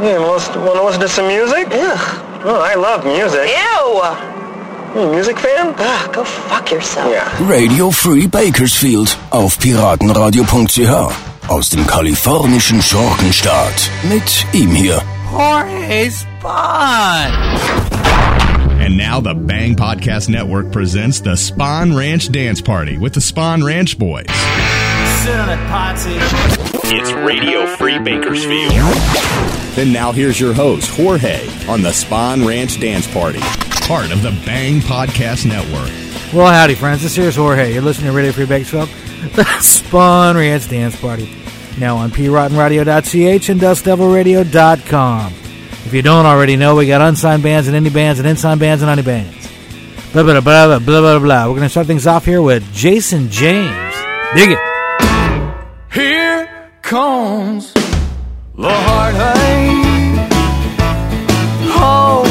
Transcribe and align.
Yeah, 0.00 0.18
want 0.20 0.44
to 0.44 0.84
listen 0.84 1.00
to 1.00 1.08
some 1.08 1.26
music? 1.26 1.66
Ugh. 1.72 2.44
Oh, 2.44 2.60
I 2.62 2.76
love 2.76 3.04
music. 3.04 3.48
Ew. 3.48 4.02
You 4.94 5.08
a 5.08 5.10
music 5.10 5.36
fan? 5.38 5.74
Ugh, 5.76 6.12
go 6.14 6.22
fuck 6.22 6.70
yourself. 6.70 7.10
Yeah. 7.10 7.28
Radio 7.50 7.90
Free 7.90 8.28
Bakersfield 8.28 9.16
auf 9.30 9.58
piratenradio.ch 9.58 11.48
aus 11.48 11.70
dem 11.70 11.84
kalifornischen 11.84 12.80
Schurkenstaat 12.80 13.90
mit 14.04 14.46
ihm 14.52 14.70
hier. 14.72 15.02
Jorge 15.32 16.10
Spawn. 16.12 17.32
And 18.80 18.96
now 18.96 19.20
the 19.20 19.34
Bang 19.34 19.74
Podcast 19.74 20.28
Network 20.28 20.70
presents 20.70 21.20
the 21.20 21.36
Spawn 21.36 21.96
Ranch 21.96 22.30
Dance 22.30 22.62
Party 22.62 22.98
with 22.98 23.14
the 23.14 23.20
Spawn 23.20 23.64
Ranch 23.64 23.98
Boys. 23.98 24.26
Sit 25.24 25.34
on 25.34 25.48
it, 25.48 25.58
Potsy. 25.68 26.77
It's 26.90 27.12
Radio 27.12 27.66
Free 27.76 27.98
Bakersfield. 27.98 28.72
Then 29.74 29.92
now 29.92 30.10
here's 30.10 30.40
your 30.40 30.54
host, 30.54 30.88
Jorge, 30.96 31.46
on 31.68 31.82
the 31.82 31.92
Spawn 31.92 32.46
Ranch 32.46 32.80
Dance 32.80 33.06
Party, 33.12 33.40
part 33.86 34.10
of 34.10 34.22
the 34.22 34.30
Bang 34.46 34.80
Podcast 34.80 35.44
Network. 35.46 35.92
Well, 36.32 36.50
howdy, 36.50 36.74
friends. 36.74 37.02
This 37.02 37.14
here's 37.14 37.36
Jorge. 37.36 37.74
You're 37.74 37.82
listening 37.82 38.10
to 38.10 38.16
Radio 38.16 38.32
Free 38.32 38.46
Bakersfield, 38.46 38.88
the 39.34 39.44
Spawn 39.60 40.36
Ranch 40.36 40.70
Dance 40.70 40.98
Party. 40.98 41.30
Now 41.78 41.96
on 41.98 42.10
PiratenRadio.ch 42.10 43.48
and 43.50 43.60
DustDevilRadio.com. 43.60 45.32
If 45.84 45.92
you 45.92 46.00
don't 46.00 46.24
already 46.24 46.56
know, 46.56 46.74
we 46.74 46.86
got 46.86 47.02
unsigned 47.02 47.42
bands 47.42 47.68
and 47.68 47.76
indie 47.76 47.92
bands 47.92 48.18
and 48.18 48.26
unsigned 48.26 48.60
bands 48.60 48.82
and 48.82 48.88
honey 48.88 49.02
bands. 49.02 49.46
Blah, 50.14 50.22
blah, 50.22 50.40
blah, 50.40 50.66
blah, 50.66 50.78
blah, 50.78 51.00
blah, 51.00 51.18
blah. 51.18 51.44
We're 51.48 51.52
going 51.52 51.62
to 51.64 51.68
start 51.68 51.86
things 51.86 52.06
off 52.06 52.24
here 52.24 52.40
with 52.40 52.72
Jason 52.72 53.28
James. 53.28 53.94
Dig 54.34 54.52
it. 54.52 54.67
Comes. 56.88 57.74
The 58.56 58.70
heartache 58.70 59.78
over 61.76 62.27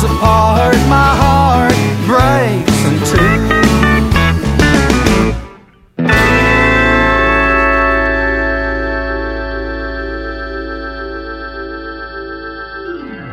comes 0.00 0.12
the 0.12 0.18
part 0.18 0.76
my 0.88 1.14
heart 1.22 1.74
breaks 2.06 2.84
in 2.84 2.96
two. 3.10 3.30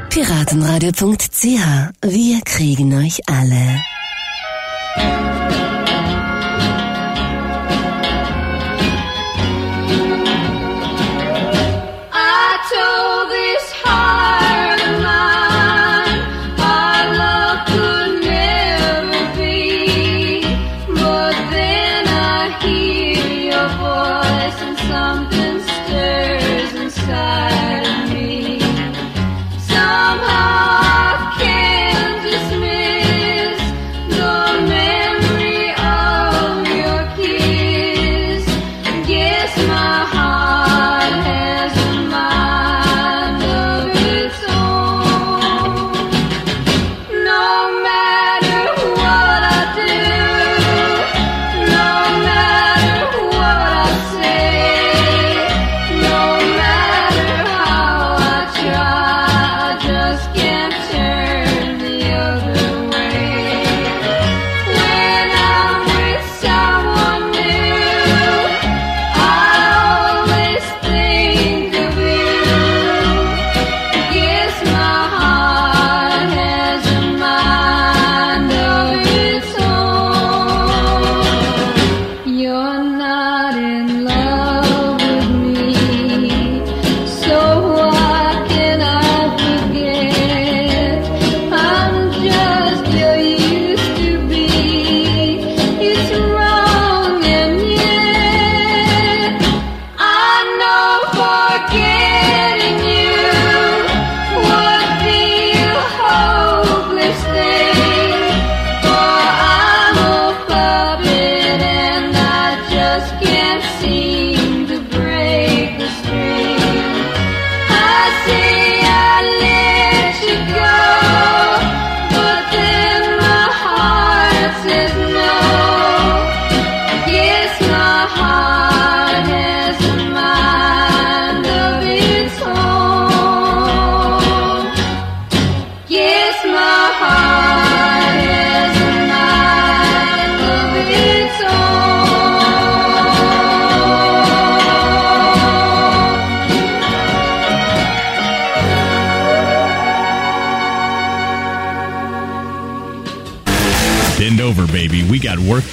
Piratenradio.ch. 0.09 1.91
Wir 2.01 2.41
kriegen 2.43 2.93
euch 2.93 3.21
alle. 3.27 3.81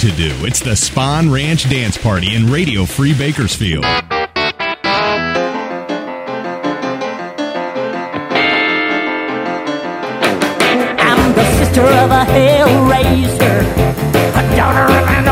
to 0.05 0.17
do. 0.17 0.45
It's 0.45 0.61
the 0.61 0.77
Spawn 0.77 1.31
Ranch 1.31 1.67
Dance 1.71 1.97
Party 1.97 2.35
in 2.35 2.53
Radio 2.53 2.85
Free 2.85 3.15
Bakersfield. 3.17 3.87
I'm 3.87 4.13
the 11.33 11.45
sister 11.57 11.81
of 11.81 12.11
a 12.11 12.25
hellraiser, 12.29 13.63
a 14.35 14.57
daughter 14.57 14.93
of 14.93 15.09
an 15.09 15.29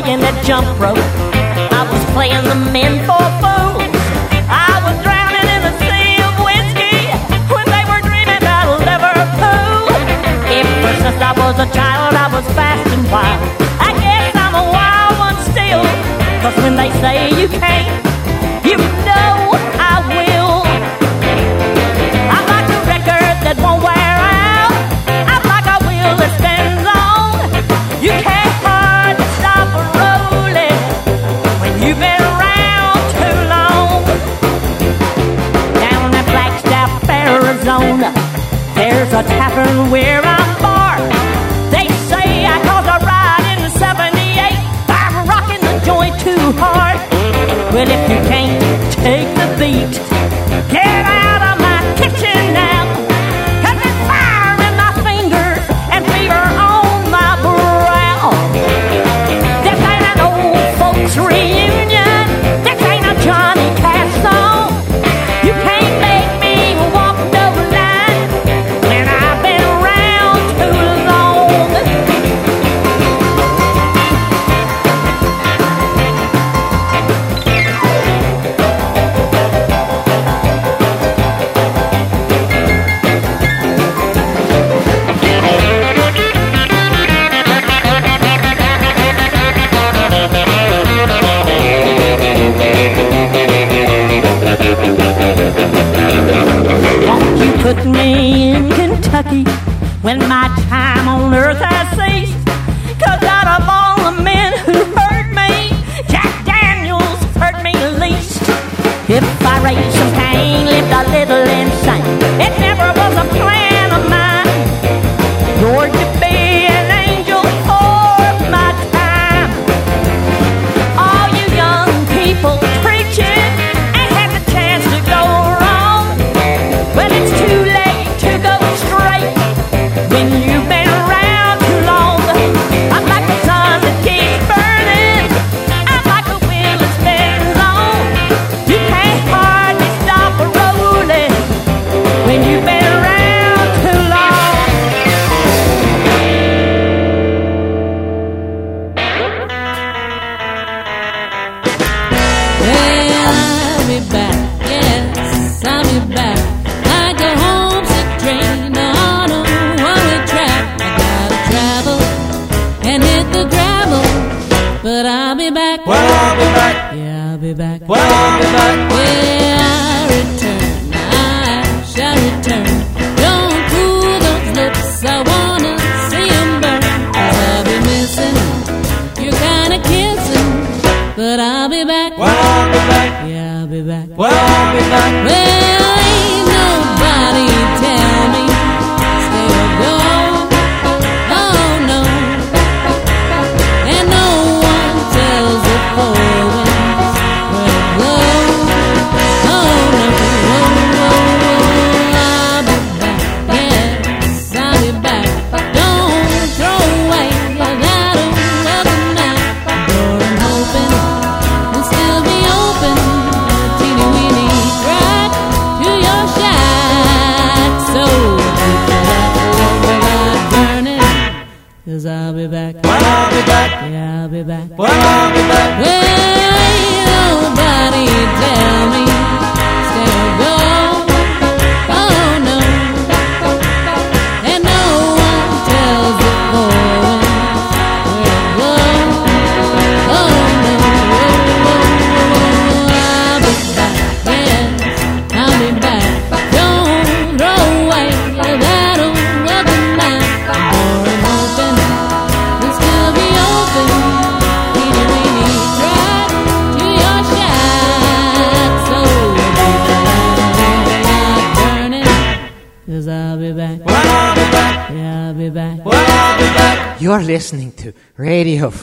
playing 0.00 0.18
that 0.18 0.34
jump 0.42 0.66
rope. 0.82 0.98
I 1.70 1.86
was 1.86 2.02
playing 2.18 2.42
the 2.50 2.58
men 2.74 2.98
for 3.06 3.22
fools. 3.38 3.94
I 4.50 4.82
was 4.82 4.96
drowning 5.06 5.46
in 5.46 5.62
a 5.70 5.74
sea 5.78 6.18
of 6.18 6.34
whiskey 6.42 6.98
when 7.46 7.62
they 7.70 7.84
were 7.86 8.02
dreaming 8.02 8.42
about 8.42 8.74
Liverpool. 8.82 9.94
Ever 10.50 10.92
since 10.98 11.20
I 11.22 11.30
was 11.38 11.54
a 11.62 11.68
child, 11.70 12.10
I 12.10 12.26
was 12.26 12.42
fast 12.58 12.90
and 12.90 13.06
wild. 13.06 13.38
I 13.78 13.94
guess 14.02 14.34
I'm 14.34 14.58
a 14.58 14.66
wild 14.66 15.14
one 15.14 15.38
still. 15.54 15.86
Cause 16.42 16.56
when 16.58 16.74
they 16.74 16.90
say 16.98 17.30
you 17.38 17.46
can't 17.46 18.03
a 39.14 39.22
tavern 39.22 39.92
where 39.92 40.20
I'm 40.24 40.60
bar. 40.60 40.98
They 41.70 41.86
say 42.10 42.46
I 42.46 42.58
caused 42.66 42.88
a 42.88 42.98
ride 43.06 43.46
in 43.54 43.62
the 43.62 43.70
78 43.70 44.58
I'm 44.88 45.28
rocking 45.28 45.60
the 45.60 45.78
joint 45.86 46.18
too 46.18 46.50
hard. 46.58 46.98
Well, 47.72 47.88
if 47.88 48.10
you 48.10 48.18
can't 48.28 48.60
take 48.92 49.28
the 49.38 49.46
beat, 49.56 50.13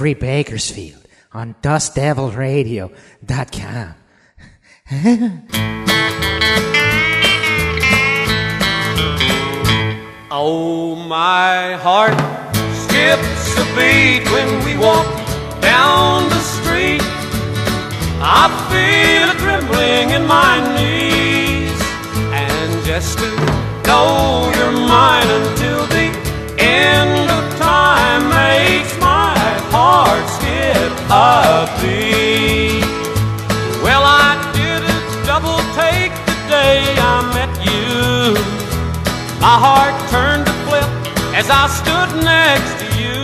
Free 0.02 0.16
Bakersfield 0.16 1.06
on 1.32 1.54
DustDevilRadio.com. 1.62 3.94
Oh, 10.34 10.96
my 10.96 11.74
heart 11.74 12.18
skips 12.74 13.58
a 13.58 13.66
beat 13.76 14.24
when 14.32 14.64
we 14.66 14.78
walk 14.78 15.06
down 15.62 16.30
the 16.30 16.40
street. 16.40 17.02
I 18.24 18.48
feel 18.72 19.30
a 19.30 19.36
trembling 19.38 20.12
in 20.12 20.26
my 20.26 20.62
knees, 20.74 21.82
and 22.32 22.86
just 22.86 23.18
to 23.20 23.30
know 23.86 24.50
a 31.62 31.68
beat. 31.80 32.82
Well, 33.86 34.02
I 34.02 34.34
did 34.58 34.82
a 34.82 35.00
double 35.30 35.62
take 35.78 36.14
the 36.30 36.38
day 36.50 36.82
I 37.14 37.18
met 37.38 37.54
you. 37.70 38.34
My 39.46 39.58
heart 39.66 39.96
turned 40.10 40.46
to 40.50 40.56
flip 40.66 40.90
as 41.40 41.48
I 41.62 41.64
stood 41.80 42.10
next 42.34 42.74
to 42.82 42.88
you. 43.02 43.22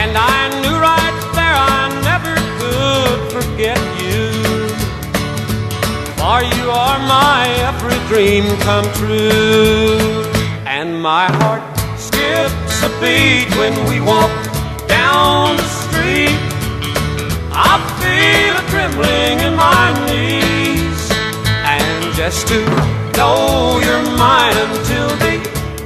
And 0.00 0.12
I 0.14 0.38
knew 0.62 0.76
right 0.78 1.18
there 1.38 1.58
I 1.76 1.82
never 2.10 2.34
could 2.60 3.18
forget 3.36 3.80
you. 4.02 4.22
For 6.18 6.38
you 6.54 6.66
are 6.70 7.00
my 7.18 7.40
every 7.70 7.98
dream 8.10 8.44
come 8.68 8.86
true. 9.00 9.98
And 10.76 11.02
my 11.02 11.26
heart 11.38 11.64
skips 11.98 12.76
a 12.88 12.90
beat 13.02 13.50
when 13.58 13.74
we 13.90 13.98
walk 14.00 14.34
down 14.86 15.56
the 15.56 15.73
street. 16.04 16.38
I 17.52 17.74
feel 18.00 18.54
a 18.60 18.64
trembling 18.70 19.40
in 19.46 19.54
my 19.56 19.86
knees. 20.06 21.00
And 21.74 22.14
just 22.14 22.48
to 22.48 22.58
know 23.16 23.80
you're 23.84 24.08
mine 24.18 24.56
until 24.66 25.08
the 25.24 25.36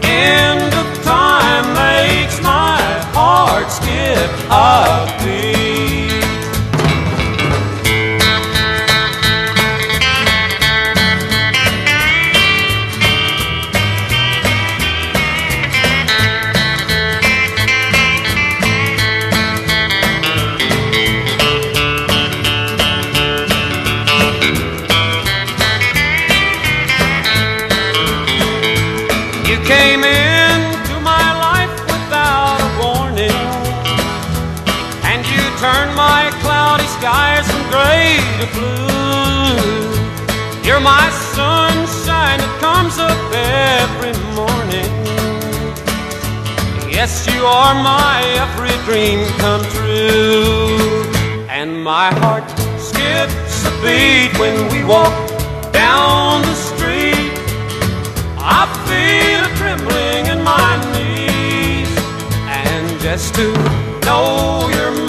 end 0.03 0.73
of 0.83 0.87
time 1.05 1.67
makes 1.85 2.41
my 2.43 2.81
heart 3.17 3.71
skip 3.71 4.31
a 4.51 5.07
beat. 5.23 5.98
Are 47.49 47.75
my 47.83 48.21
every 48.45 48.77
dream 48.85 49.21
come 49.43 49.65
true, 49.77 50.77
and 51.49 51.83
my 51.83 52.09
heart 52.21 52.49
skips 52.79 53.65
a 53.71 53.73
beat 53.83 54.33
when 54.39 54.57
we 54.73 54.85
walk 54.85 55.15
down 55.73 56.43
the 56.43 56.59
street. 56.71 57.33
I 58.59 58.63
feel 58.87 59.41
a 59.49 59.53
trembling 59.61 60.25
in 60.35 60.41
my 60.45 60.71
knees, 60.93 61.93
and 62.61 62.85
just 63.01 63.35
to 63.37 63.47
know 64.05 64.69
you're 64.75 65.08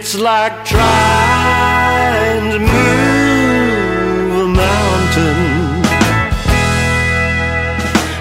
It's 0.00 0.14
like 0.14 0.64
trying 0.64 2.52
to 2.52 2.58
move 2.60 4.32
a 4.38 4.46
mountain. 4.46 5.82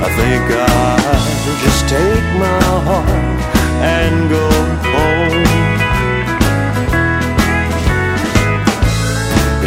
I 0.00 0.08
think 0.16 0.44
I'll 0.72 1.58
just 1.66 1.82
take 1.86 2.28
my 2.40 2.64
heart 2.88 3.40
and 3.84 4.14
go 4.30 4.48
home. 4.88 5.44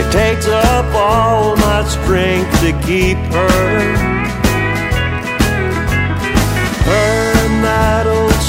It 0.01 0.07
takes 0.11 0.47
up 0.47 0.95
all 0.95 1.55
my 1.57 1.83
strength 1.87 2.59
to 2.61 2.71
keep 2.87 3.19
her. 3.31 4.16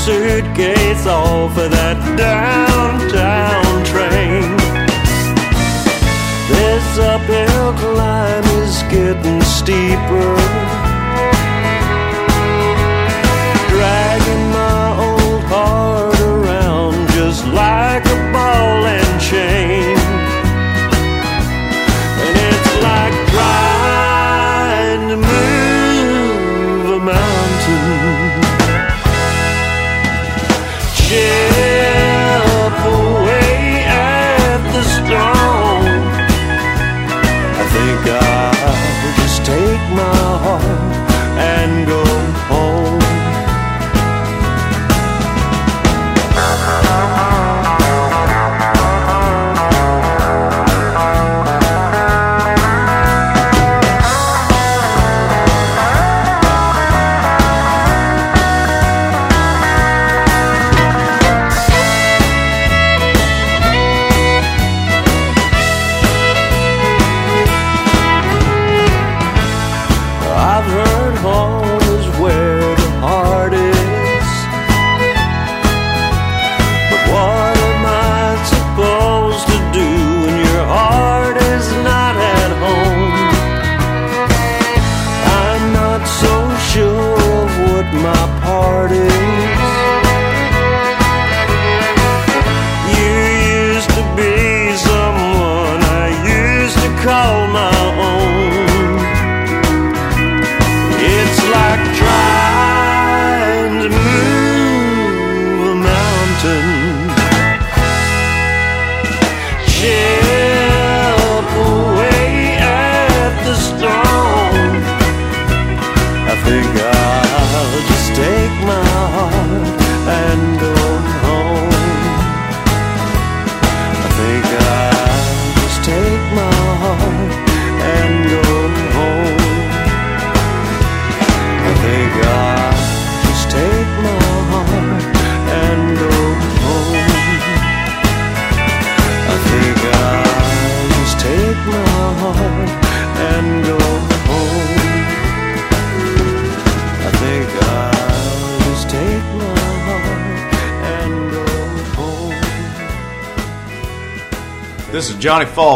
Suitcase 0.08 1.04
off 1.06 1.54
of 1.58 1.70
that 1.70 1.98
downtown 2.16 3.72
train. 3.84 4.48
This 6.48 6.88
uphill 7.12 7.72
climb 7.82 8.46
is 8.62 8.76
getting 8.94 9.42
steeper. 9.42 10.32
Dragging 13.72 14.46
my 14.60 14.84
old 15.08 15.42
heart 15.52 16.18
around 16.20 16.94
just 17.10 17.44
like 17.48 18.06
a 18.06 18.18
ball 18.32 18.86
and 18.96 19.20
chain. 19.20 19.87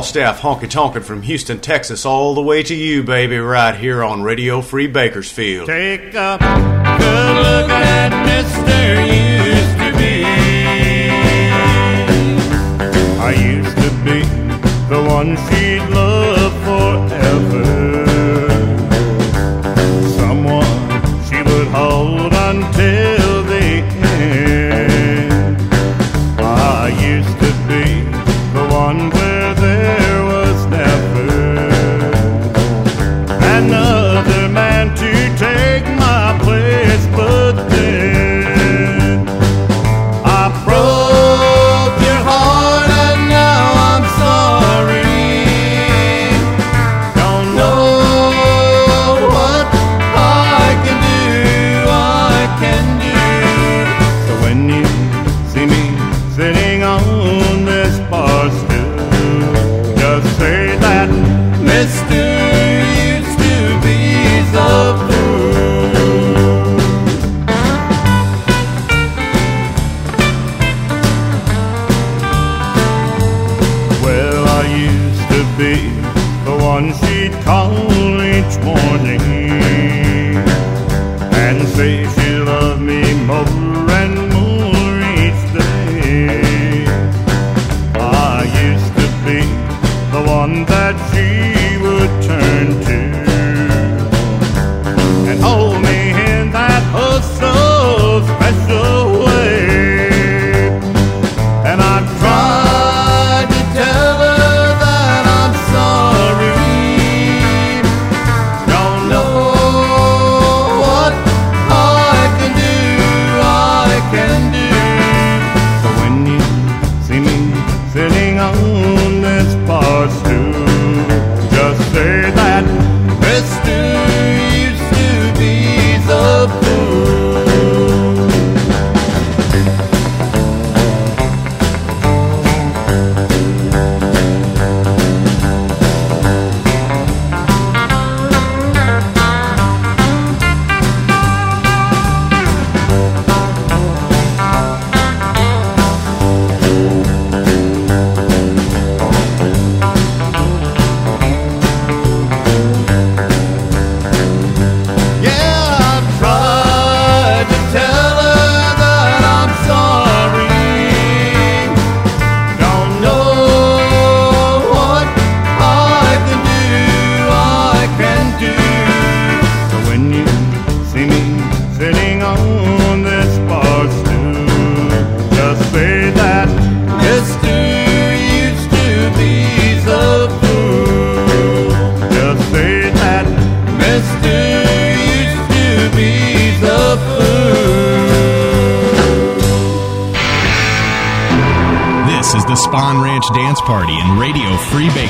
Falstaff 0.03 0.41
honky 0.41 0.69
tonkin' 0.69 1.05
from 1.05 1.23
Houston, 1.23 1.61
Texas, 1.61 2.05
all 2.05 2.35
the 2.35 2.43
way 2.43 2.65
to 2.65 2.75
you, 2.75 3.05
baby, 3.05 3.39
right 3.39 3.77
here 3.77 4.03
on 4.03 4.25
Radio 4.25 4.61
Free 4.61 4.89
Bakersfield. 4.89 5.69
Take 5.69 6.13
a 6.15 6.39
good 6.39 7.37
look 7.37 7.71
at 7.71 8.11
Mr. 8.27 9.07
Used 9.07 9.79
to 9.79 9.93
Be. 9.97 10.25
I 13.21 13.31
used 13.33 13.77
to 13.77 13.91
be 14.05 14.23
the 14.93 15.01
one 15.09 15.37
she'd 15.37 15.95
love. 15.95 16.12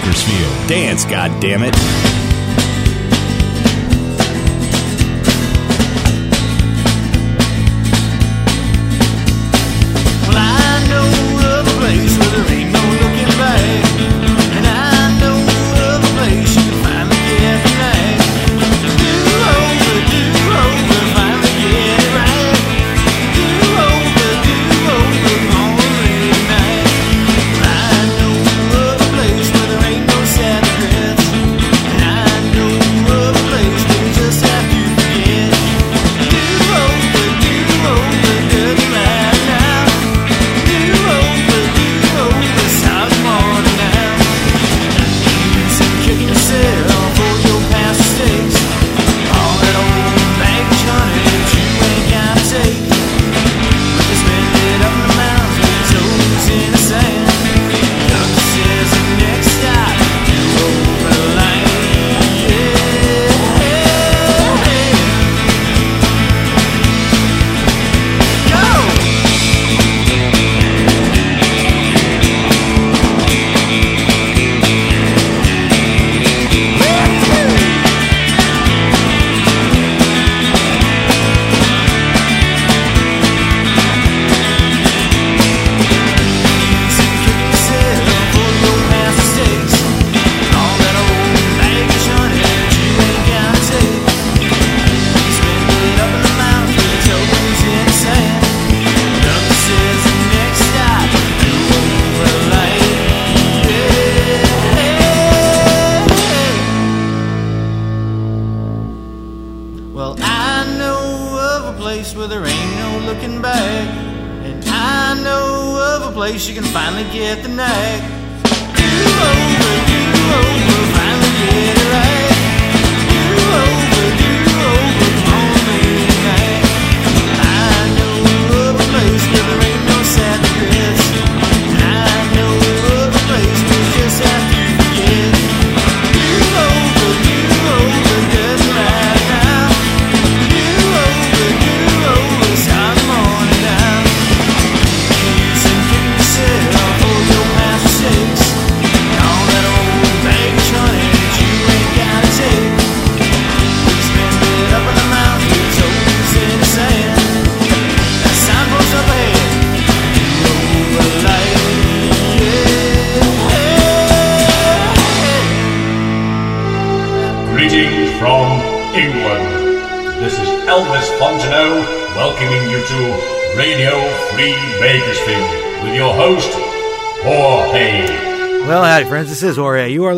Bakersfield. 0.02 0.68
Dance, 0.68 1.04
goddammit. 1.04 1.68
it! 1.68 2.21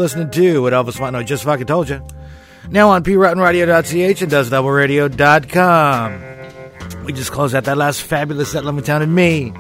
Listening 0.05 0.29
to 0.33 0.61
what 0.61 0.75
Elvis 0.75 0.99
Fontenot 0.99 1.25
just 1.25 1.45
fucking 1.45 1.67
told 1.67 1.89
you. 1.89 2.07
Now 2.69 2.91
on 2.91 3.03
PiratenRadio.ch 3.05 4.21
and 4.21 4.31
DustDevilRadio.com. 4.31 7.05
We 7.07 7.15
just 7.15 7.33
closed 7.33 7.55
out 7.55 7.65
that 7.65 7.79
last 7.79 8.03
fabulous 8.03 8.53
set 8.53 8.67
Lemon 8.67 8.85
and 8.85 9.15
me, 9.15 9.55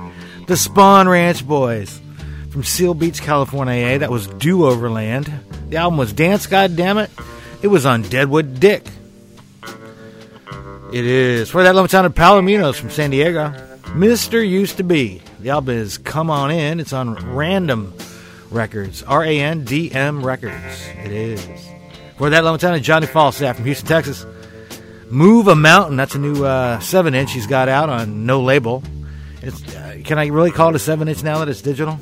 the 0.46 0.58
Spawn 0.58 1.08
Ranch 1.08 1.48
Boys 1.48 1.98
from 2.50 2.62
Seal 2.62 2.92
Beach, 2.92 3.22
California. 3.22 3.72
eh? 3.72 3.96
That 3.96 4.10
was 4.10 4.26
Do 4.26 4.66
Overland. 4.66 5.32
The 5.70 5.78
album 5.78 5.96
was 5.96 6.12
Dance, 6.12 6.46
Goddammit. 6.46 7.08
It 7.62 7.62
It 7.62 7.68
was 7.68 7.86
on 7.86 8.02
Deadwood 8.02 8.60
Dick. 8.60 8.86
It 10.92 11.06
is. 11.06 11.48
For 11.48 11.62
that 11.62 11.74
Lemon 11.74 12.04
of 12.04 12.14
Palominos 12.14 12.74
from 12.74 12.90
San 12.90 13.08
Diego. 13.08 13.48
Mr. 13.94 14.46
Used 14.46 14.76
to 14.76 14.82
Be. 14.82 15.22
The 15.40 15.48
album 15.48 15.78
is 15.78 15.96
Come 15.96 16.28
On 16.28 16.50
In. 16.50 16.80
It's 16.80 16.92
on 16.92 17.14
Random 17.34 17.94
Records. 18.50 19.02
R 19.02 19.24
A 19.24 19.40
N 19.40 19.64
D 19.64 19.90
M 19.92 20.24
Records. 20.24 20.88
It 21.04 21.12
is. 21.12 21.44
For 22.16 22.30
that 22.30 22.44
Lemon 22.44 22.74
of 22.74 22.82
Johnny 22.82 23.06
Falstaff 23.06 23.56
from 23.56 23.64
Houston, 23.64 23.88
Texas. 23.88 24.24
Move 25.10 25.48
a 25.48 25.54
Mountain. 25.54 25.96
That's 25.96 26.14
a 26.14 26.18
new 26.18 26.44
uh, 26.44 26.80
7 26.80 27.14
inch 27.14 27.32
he's 27.32 27.46
got 27.46 27.68
out 27.68 27.88
on 27.88 28.26
no 28.26 28.40
label. 28.40 28.82
It's, 29.42 29.62
uh, 29.74 29.98
can 30.04 30.18
I 30.18 30.26
really 30.26 30.50
call 30.50 30.70
it 30.70 30.76
a 30.76 30.78
7 30.78 31.06
inch 31.08 31.22
now 31.22 31.38
that 31.38 31.48
it's 31.48 31.60
digital? 31.62 31.98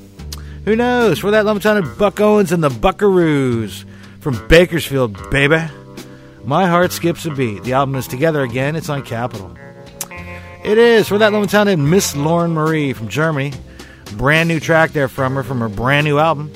Who 0.64 0.76
knows? 0.76 1.18
For 1.18 1.31
that 1.33 1.44
Lemon 1.44 1.66
of 1.66 1.98
Buck 1.98 2.20
Owens 2.20 2.52
and 2.52 2.62
the 2.62 2.68
Buckaroos 2.68 3.85
from 4.20 4.46
Bakersfield, 4.48 5.31
baby. 5.31 5.61
My 6.44 6.66
Heart 6.66 6.92
Skips 6.92 7.26
a 7.26 7.31
Beat. 7.31 7.64
The 7.64 7.72
album 7.72 7.96
is 7.96 8.07
together 8.07 8.42
again. 8.42 8.76
It's 8.76 8.88
on 8.88 9.02
Capitol. 9.02 9.57
It 10.64 10.78
is. 10.78 11.09
For 11.09 11.18
that 11.18 11.33
Lemon 11.33 11.48
Town 11.48 11.90
Miss 11.90 12.14
Lauren 12.14 12.52
Marie 12.52 12.92
from 12.92 13.09
Germany. 13.09 13.52
Brand 14.16 14.48
new 14.48 14.61
track 14.61 14.92
there 14.92 15.09
from 15.09 15.35
her 15.35 15.42
from 15.42 15.61
her 15.61 15.68
brand 15.68 16.05
new 16.05 16.18
album. 16.18 16.53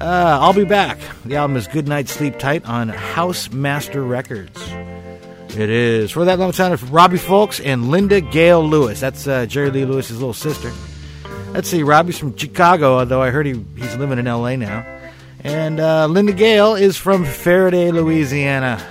Uh, 0.00 0.38
I'll 0.40 0.52
be 0.52 0.64
back. 0.64 0.98
The 1.24 1.36
album 1.36 1.56
is 1.56 1.68
Good 1.68 1.88
Night 1.88 2.08
Sleep 2.08 2.38
Tight 2.38 2.64
on 2.66 2.88
House 2.88 3.50
Master 3.52 4.02
Records. 4.02 4.60
It 5.56 5.70
is. 5.70 6.10
For 6.10 6.24
that 6.24 6.38
Lemon 6.38 6.52
Town 6.52 6.76
Robbie 6.90 7.16
Fulks 7.16 7.64
and 7.64 7.90
Linda 7.90 8.20
Gail 8.20 8.66
Lewis. 8.66 8.98
That's 8.98 9.26
uh, 9.28 9.46
Jerry 9.46 9.70
Lee 9.70 9.84
Lewis's 9.84 10.18
little 10.18 10.34
sister. 10.34 10.72
Let's 11.52 11.68
see. 11.68 11.84
Robbie's 11.84 12.18
from 12.18 12.36
Chicago, 12.36 12.98
although 12.98 13.22
I 13.22 13.30
heard 13.30 13.46
he, 13.46 13.64
he's 13.76 13.94
living 13.96 14.18
in 14.18 14.26
L.A. 14.26 14.56
now. 14.56 14.84
And 15.44 15.78
uh, 15.78 16.06
Linda 16.06 16.32
Gale 16.32 16.74
is 16.74 16.96
from 16.96 17.24
Ferriday, 17.24 17.92
Louisiana. 17.92 18.84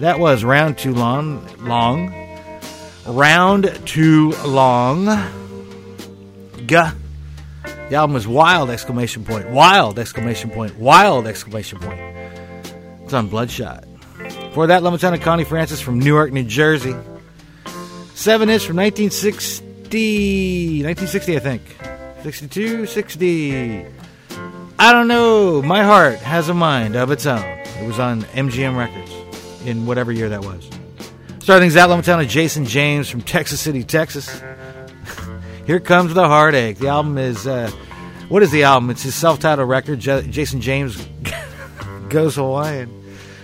That 0.00 0.18
was 0.18 0.44
round 0.44 0.76
too 0.76 0.92
long. 0.92 1.48
Long. 1.60 2.12
Round 3.06 3.80
too 3.86 4.32
long. 4.44 5.06
Gah. 6.66 6.92
The 7.94 8.00
album 8.00 8.16
is 8.16 8.26
Wild! 8.26 8.70
Exclamation 8.70 9.24
point. 9.24 9.48
Wild! 9.50 10.00
Exclamation 10.00 10.50
point. 10.50 10.76
Wild! 10.76 11.28
Exclamation 11.28 11.78
point. 11.78 12.00
It's 13.04 13.12
on 13.12 13.28
Bloodshot. 13.28 13.84
For 14.52 14.66
that, 14.66 14.82
Lieutenant 14.82 15.22
Connie 15.22 15.44
Francis 15.44 15.80
from 15.80 16.00
Newark, 16.00 16.32
New 16.32 16.42
Jersey. 16.42 16.96
Seven 18.16 18.50
inch 18.50 18.66
from 18.66 18.78
1960. 18.78 20.82
1960, 20.82 21.36
I 21.36 21.38
think. 21.38 21.62
62, 22.24 22.86
60. 22.86 23.86
I 24.76 24.92
don't 24.92 25.06
know. 25.06 25.62
My 25.62 25.84
heart 25.84 26.16
has 26.16 26.48
a 26.48 26.54
mind 26.54 26.96
of 26.96 27.12
its 27.12 27.26
own. 27.26 27.44
It 27.44 27.86
was 27.86 28.00
on 28.00 28.22
MGM 28.22 28.76
Records 28.76 29.12
in 29.64 29.86
whatever 29.86 30.10
year 30.10 30.30
that 30.30 30.42
was. 30.42 30.68
Starting 31.38 31.68
things 31.68 31.76
out, 31.76 31.90
Lieutenant 31.90 32.28
Jason 32.28 32.64
James 32.64 33.08
from 33.08 33.22
Texas 33.22 33.60
City, 33.60 33.84
Texas. 33.84 34.42
Here 35.68 35.78
comes 35.78 36.12
the 36.12 36.26
heartache. 36.26 36.78
The 36.78 36.88
album 36.88 37.18
is 37.18 37.46
uh, 37.46 37.70
what 38.34 38.42
is 38.42 38.50
the 38.50 38.64
album? 38.64 38.90
It's 38.90 39.04
his 39.04 39.14
self-titled 39.14 39.68
record. 39.68 40.00
J- 40.00 40.26
Jason 40.28 40.60
James 40.60 40.96
goes 42.08 42.34
Hawaiian. 42.34 42.90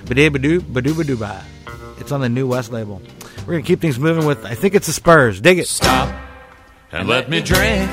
Badoo. 0.04 0.64
It's 2.00 2.10
on 2.10 2.20
the 2.20 2.28
New 2.28 2.48
West 2.48 2.72
label. 2.72 3.00
We're 3.46 3.52
gonna 3.52 3.62
keep 3.62 3.80
things 3.80 4.00
moving 4.00 4.26
with. 4.26 4.44
I 4.44 4.56
think 4.56 4.74
it's 4.74 4.88
the 4.88 4.92
Spurs. 4.92 5.40
Dig 5.40 5.60
it. 5.60 5.68
Stop 5.68 6.12
and 6.90 7.08
let 7.08 7.30
me 7.30 7.40
drink 7.40 7.88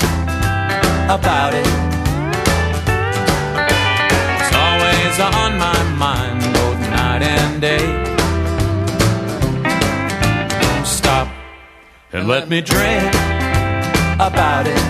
about 1.06 1.54
it. 1.54 1.68
It's 4.42 4.56
always 4.56 5.20
on 5.20 5.60
my 5.60 5.84
mind, 6.00 6.42
both 6.56 6.80
night 6.90 7.22
and 7.22 7.62
day. 7.62 7.78
Stop 10.84 11.28
and 12.12 12.28
let 12.28 12.50
me 12.50 12.60
drink 12.60 13.14
about 14.20 14.66
it. 14.66 14.87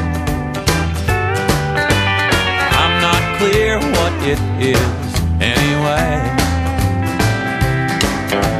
It 4.29 4.39
is 4.59 5.13
anyway. 5.39 6.19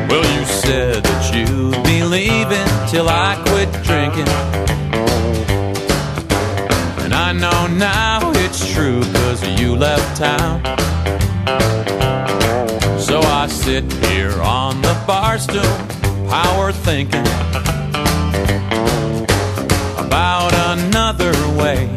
Well, 0.08 0.24
you 0.24 0.46
said 0.46 1.04
that 1.04 1.36
you'd 1.36 1.84
be 1.84 2.04
leaving 2.04 2.70
till 2.90 3.10
I 3.10 3.36
quit 3.48 3.70
drinking. 3.84 4.30
And 7.04 7.14
I 7.14 7.34
know 7.34 7.68
now 7.68 8.32
it's 8.46 8.66
true 8.74 9.02
cause 9.02 9.44
you 9.60 9.76
left 9.76 10.16
town. 10.16 10.64
So 12.98 13.20
I 13.20 13.48
sit 13.48 13.92
here 14.06 14.42
on 14.42 14.82
the 14.82 14.96
bar 15.06 15.38
stool, 15.38 15.62
power 16.30 16.72
thinking 16.72 17.28
about 19.98 20.54
another 20.78 21.34
way 21.62 21.90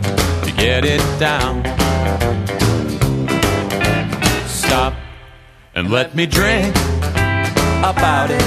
to 0.45 0.53
get 0.57 0.85
it 0.85 1.03
down. 1.21 1.70
Let 5.91 6.15
me 6.15 6.25
drink 6.25 6.73
about 7.83 8.31
it. 8.31 8.45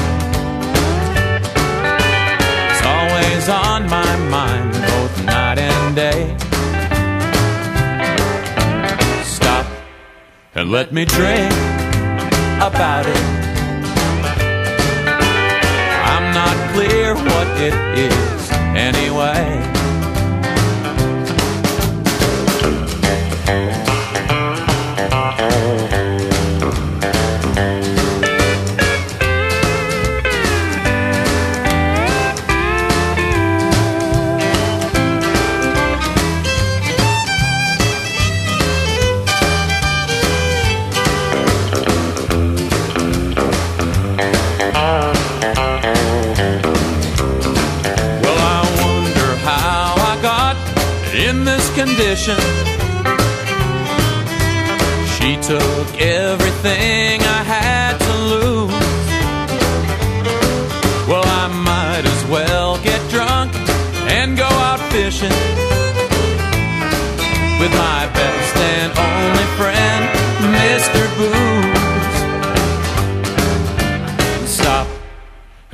It's 2.69 2.85
always 2.85 3.49
on 3.49 3.89
my 3.89 4.15
mind, 4.29 4.71
both 4.71 5.25
night 5.25 5.59
and 5.59 5.93
day. 5.93 6.37
Stop 9.25 9.65
and 10.55 10.71
let 10.71 10.93
me 10.93 11.03
drink 11.03 11.51
about 12.61 13.05
it. 13.07 13.23
I'm 16.11 16.33
not 16.33 16.55
clear 16.73 17.13
what 17.13 17.47
it 17.59 17.73
is 17.97 18.51
anyway. 18.73 19.82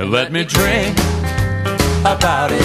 Let 0.10 0.32
me 0.32 0.44
drink 0.44 0.98
about 2.00 2.50
it. 2.52 2.64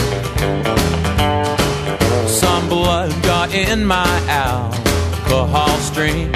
Some 2.27 2.71
blood 2.71 3.11
got 3.23 3.55
in 3.55 3.85
my 3.85 4.09
alcohol 4.29 5.77
stream. 5.81 6.33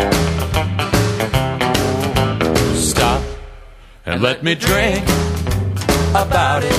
Stop 2.74 3.22
and 4.04 4.20
let 4.20 4.42
me 4.42 4.54
drink 4.54 5.02
about 6.10 6.62
it. 6.62 6.78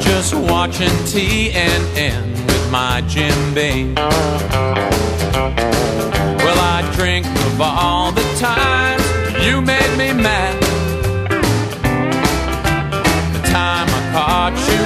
Just 0.00 0.34
watching 0.34 0.94
TNN 1.10 2.30
with 2.46 2.70
my 2.70 3.02
Jim 3.08 3.54
Beam. 3.54 3.96
Well, 6.44 6.60
I 6.60 6.88
drink 6.94 7.26
of 7.26 7.60
all 7.60 8.12
the 8.12 8.22
times 8.38 9.02
you 9.44 9.60
made 9.60 9.96
me 9.98 10.12
mad. 10.12 10.67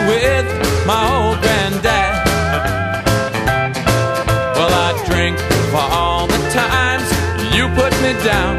With 0.09 0.47
my 0.87 1.03
old 1.17 1.39
granddad. 1.43 2.15
Well, 4.57 4.73
I 4.87 4.91
drink 5.09 5.37
of 5.39 5.75
all 5.75 6.27
the 6.27 6.43
times 6.51 7.09
you 7.55 7.65
put 7.81 7.93
me 8.05 8.13
down. 8.31 8.57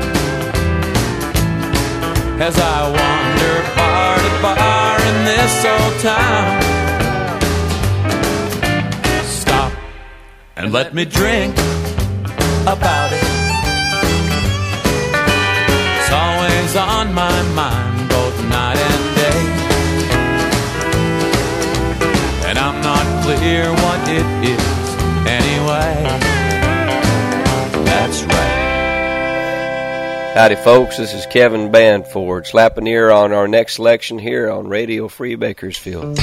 As 2.47 2.55
I 2.57 2.77
wander 2.97 3.55
bar 3.77 4.15
to 4.25 4.31
bar 4.41 4.95
in 5.09 5.17
this 5.31 5.55
old 5.73 5.95
town. 6.11 6.45
Stop 9.41 9.71
and 10.57 10.71
let 10.71 10.93
me 10.93 11.05
drink 11.05 11.53
about 12.75 13.09
it. 13.19 13.27
It's 15.97 16.11
always 16.11 16.75
on 16.75 17.13
my 17.13 17.37
mind, 17.59 17.82
clear 23.23 23.71
what 23.71 23.99
it 24.09 24.25
is 24.43 24.95
anyway. 25.25 26.03
That's 27.85 28.21
right. 28.23 28.63
Howdy, 30.35 30.55
folks. 30.57 30.97
This 30.97 31.13
is 31.13 31.25
Kevin 31.27 31.71
Banford, 31.71 32.45
slapping 32.45 32.85
ear 32.85 33.11
on 33.11 33.31
our 33.31 33.47
next 33.47 33.75
selection 33.75 34.19
here 34.19 34.51
on 34.51 34.67
Radio 34.67 35.07
Free 35.07 35.35
Bakersfield. 35.35 36.19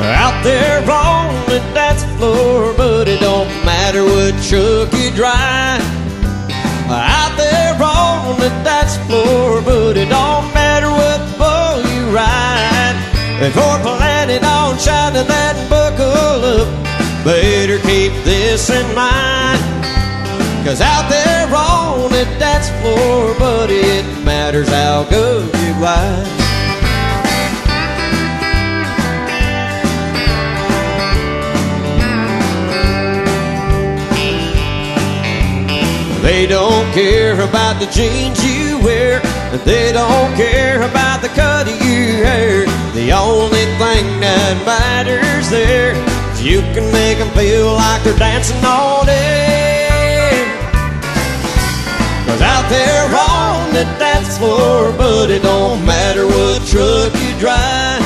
Out 0.00 0.42
there 0.42 0.80
on 0.90 1.34
the 1.50 1.58
dance 1.74 2.04
floor, 2.16 2.72
but 2.74 3.06
it 3.06 3.20
don't 3.20 3.48
matter 3.66 4.02
what 4.02 4.32
truck 4.44 4.90
you 4.94 5.10
drive. 5.14 6.07
The 8.48 8.64
dance 8.64 8.96
floor, 9.06 9.60
but 9.60 9.98
it 9.98 10.08
don't 10.08 10.54
matter 10.54 10.88
what 10.88 11.20
bull 11.36 11.84
you 11.92 12.08
ride. 12.16 12.96
If 13.44 13.54
you're 13.54 13.80
planning 13.84 14.42
on 14.42 14.78
shining 14.78 15.28
that 15.28 15.56
buckle 15.68 16.64
up, 16.64 16.68
better 17.26 17.76
keep 17.80 18.12
this 18.24 18.70
in 18.70 18.86
mind. 18.94 19.60
Cause 20.64 20.80
out 20.80 21.10
there 21.10 21.44
on 21.54 22.08
the 22.10 22.24
dance 22.40 22.70
floor, 22.80 23.34
but 23.38 23.68
it 23.68 24.06
matters 24.24 24.70
how 24.70 25.04
good 25.10 25.44
you 25.44 25.74
glide. 25.74 26.24
They 36.28 36.46
don't 36.46 36.92
care 36.92 37.40
about 37.40 37.80
the 37.80 37.86
jeans 37.86 38.36
you 38.44 38.78
wear. 38.84 39.18
They 39.64 39.92
don't 39.92 40.36
care 40.36 40.82
about 40.82 41.22
the 41.22 41.28
cut 41.28 41.66
of 41.66 41.72
your 41.80 42.20
hair. 42.20 42.66
The 42.92 43.12
only 43.16 43.64
thing 43.80 44.04
that 44.20 44.60
matters 44.68 45.48
there 45.48 45.96
is 46.32 46.44
you 46.44 46.60
can 46.76 46.84
make 46.92 47.16
them 47.16 47.30
feel 47.32 47.72
like 47.72 48.04
they're 48.04 48.20
dancing 48.20 48.60
all 48.62 49.06
day. 49.06 50.28
Cause 52.28 52.42
out 52.44 52.68
there 52.68 53.08
on 53.08 53.72
the 53.72 53.88
dance 53.96 54.36
floor, 54.36 54.92
but 54.98 55.30
it 55.30 55.40
don't 55.40 55.80
matter 55.86 56.26
what 56.26 56.60
truck 56.68 57.08
you 57.24 57.32
drive. 57.40 58.04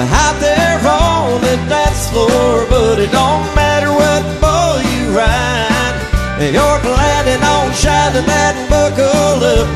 Out 0.00 0.40
there 0.40 0.80
on 0.80 1.42
the 1.42 1.60
dance 1.68 2.08
floor, 2.08 2.64
but 2.72 2.98
it 2.98 3.12
don't 3.12 3.44
matter 3.54 3.92
what 3.92 4.24
bull 4.40 4.80
you 4.80 5.14
ride. 5.14 6.01
If 6.44 6.54
you're 6.54 6.80
planning 6.80 7.40
on 7.40 7.72
shining 7.72 8.26
that 8.26 8.56
buckle 8.68 9.46
up, 9.46 9.68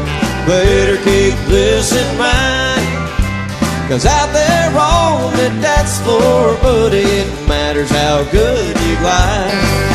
better 0.51 0.97
keep 1.07 1.39
this 1.47 1.95
in 1.95 2.19
mind. 2.19 2.83
Cause 3.89 4.05
out 4.05 4.33
there 4.35 4.75
on 4.75 5.31
the 5.39 5.49
dance 5.63 6.01
floor, 6.03 6.59
but 6.61 6.93
it 6.93 7.29
matters 7.47 7.89
how 7.89 8.25
good 8.33 8.75
you 8.83 8.97
glide. 8.99 9.87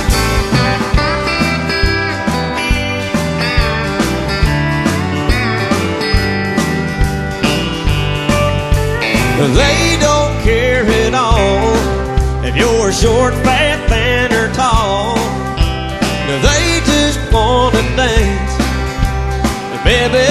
They 9.59 9.97
don't 9.99 10.41
care 10.41 10.85
at 10.85 11.13
all 11.13 11.75
if 12.45 12.55
you're 12.55 12.93
short, 12.93 13.33
fat, 13.43 13.70
wanna 17.31 17.81
dance, 17.95 18.55
baby, 19.83 20.27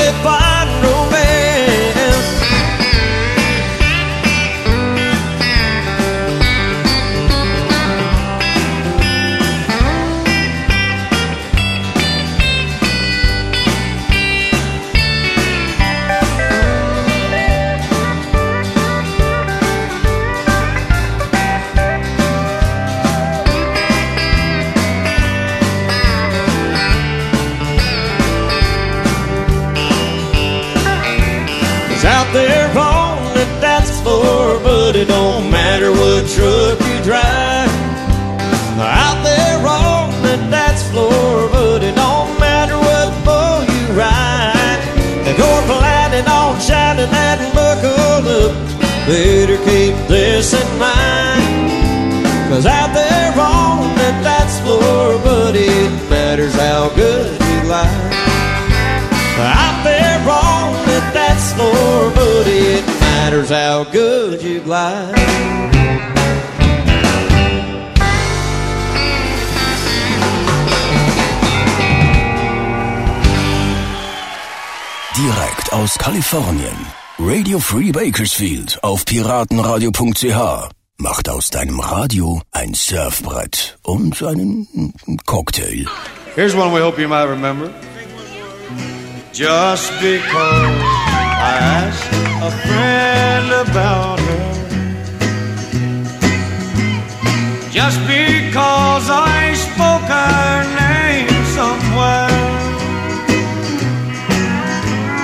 better 49.10 49.56
keep 49.64 49.96
this 50.06 50.54
in 50.54 50.78
mind. 50.78 51.70
Cause 52.48 52.64
out 52.64 52.92
there 52.94 53.34
on 53.34 53.82
the 54.00 54.10
dance 54.22 54.60
floor, 54.60 55.18
but 55.24 55.56
it 55.56 55.90
matters 56.08 56.54
how 56.54 56.88
good 56.94 57.32
you 57.40 57.68
lie. 57.68 58.10
Out 59.40 59.82
there 59.82 60.22
on 60.30 60.72
the 60.86 61.00
dance 61.12 61.52
floor, 61.54 62.12
but 62.14 62.46
it 62.46 62.86
matters 63.00 63.50
how 63.50 63.84
good 63.84 64.42
you 64.42 64.60
glide. 64.60 65.16
Direkt 75.16 75.72
aus 75.72 75.96
Kalifornien. 75.96 76.99
Radio 77.22 77.58
Free 77.58 77.92
Bakersfield 77.92 78.82
auf 78.82 79.04
piratenradio.ch 79.04 80.70
macht 80.96 81.28
aus 81.28 81.50
deinem 81.50 81.78
Radio 81.78 82.40
ein 82.50 82.72
Surfbrett 82.72 83.78
und 83.82 84.22
einen 84.22 84.94
Cocktail. 85.26 85.84
Here's 86.34 86.54
one 86.54 86.72
we 86.72 86.80
hope 86.80 86.98
you 86.98 87.08
might 87.08 87.28
remember. 87.28 87.70
just 89.32 89.92
because 90.00 90.82
I 91.12 91.58
asked 91.60 92.12
a 92.42 92.50
friend 92.66 93.52
about 93.68 94.18
her. 94.20 94.40
Just 97.70 98.00
because 98.06 99.10
I 99.10 99.54
spoke 99.54 100.08
her 100.08 100.64
name 100.80 101.44
somewhere. 101.54 102.28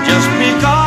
Just 0.06 0.28
because 0.38 0.86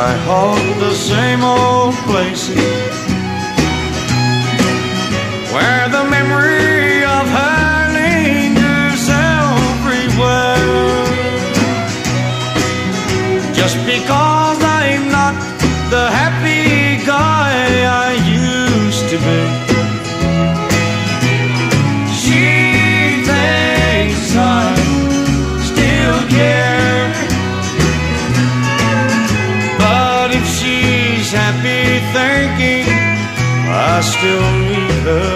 I 0.00 0.14
haunt 0.28 0.78
the 0.78 0.94
same 0.94 1.42
old 1.42 1.94
places 2.06 2.56
where 5.52 5.88
the 5.96 6.04
memory 6.16 7.02
of 7.02 7.24
her 7.38 7.80
lingers 7.98 9.02
everywhere. 9.10 10.54
Just 13.52 13.76
because 13.92 14.58
I'm 14.62 15.10
not 15.10 15.34
the 15.90 16.04
happy 16.20 16.37
still 34.14 34.50
need 34.70 35.04
her, 35.08 35.30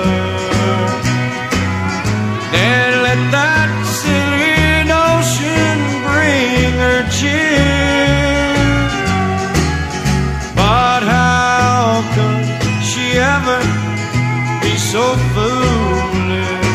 then 2.54 2.88
let 3.06 3.20
that 3.36 3.70
silly 4.00 4.88
notion 4.96 5.74
bring 6.08 6.72
her 6.84 7.00
cheer. 7.16 7.60
But 10.56 11.02
how 11.04 12.00
could 12.14 12.46
she 12.90 13.06
ever 13.34 13.60
be 14.62 14.74
so 14.92 15.04
foolish? 15.34 16.70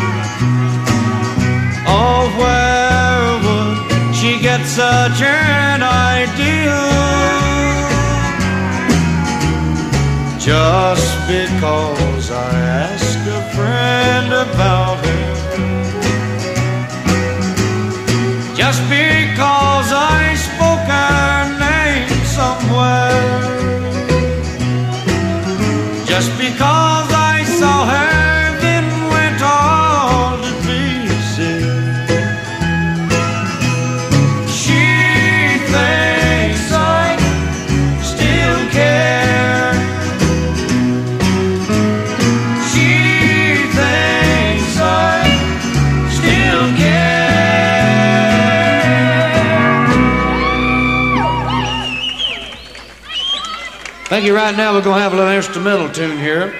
Oh, 1.97 2.21
where 2.39 3.29
would 3.45 3.77
she 4.15 4.31
get 4.39 4.61
such 4.65 5.19
an 5.21 5.81
idea? 5.81 6.46
Just 10.47 11.27
because 11.27 12.31
I 12.31 12.51
asked 12.85 13.27
a 13.27 13.41
friend 13.53 14.31
about 14.31 14.97
her. 15.05 15.27
Just 18.55 18.81
because 18.83 19.91
I 19.91 20.35
spoke 20.47 20.87
her 20.95 21.49
name 21.65 22.07
somewhere. 22.37 23.25
Just 26.05 26.31
because 26.37 26.76
Thank 54.09 54.25
you. 54.25 54.33
Right 54.33 54.55
now, 54.55 54.73
we're 54.73 54.81
going 54.81 54.95
to 54.95 55.01
have 55.01 55.11
a 55.11 55.17
little 55.17 55.33
instrumental 55.33 55.91
tune 55.91 56.17
here. 56.17 56.55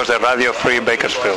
Amigos 0.00 0.08
de 0.08 0.18
Radio 0.18 0.52
Free 0.54 0.80
Bakersfield. 0.80 1.29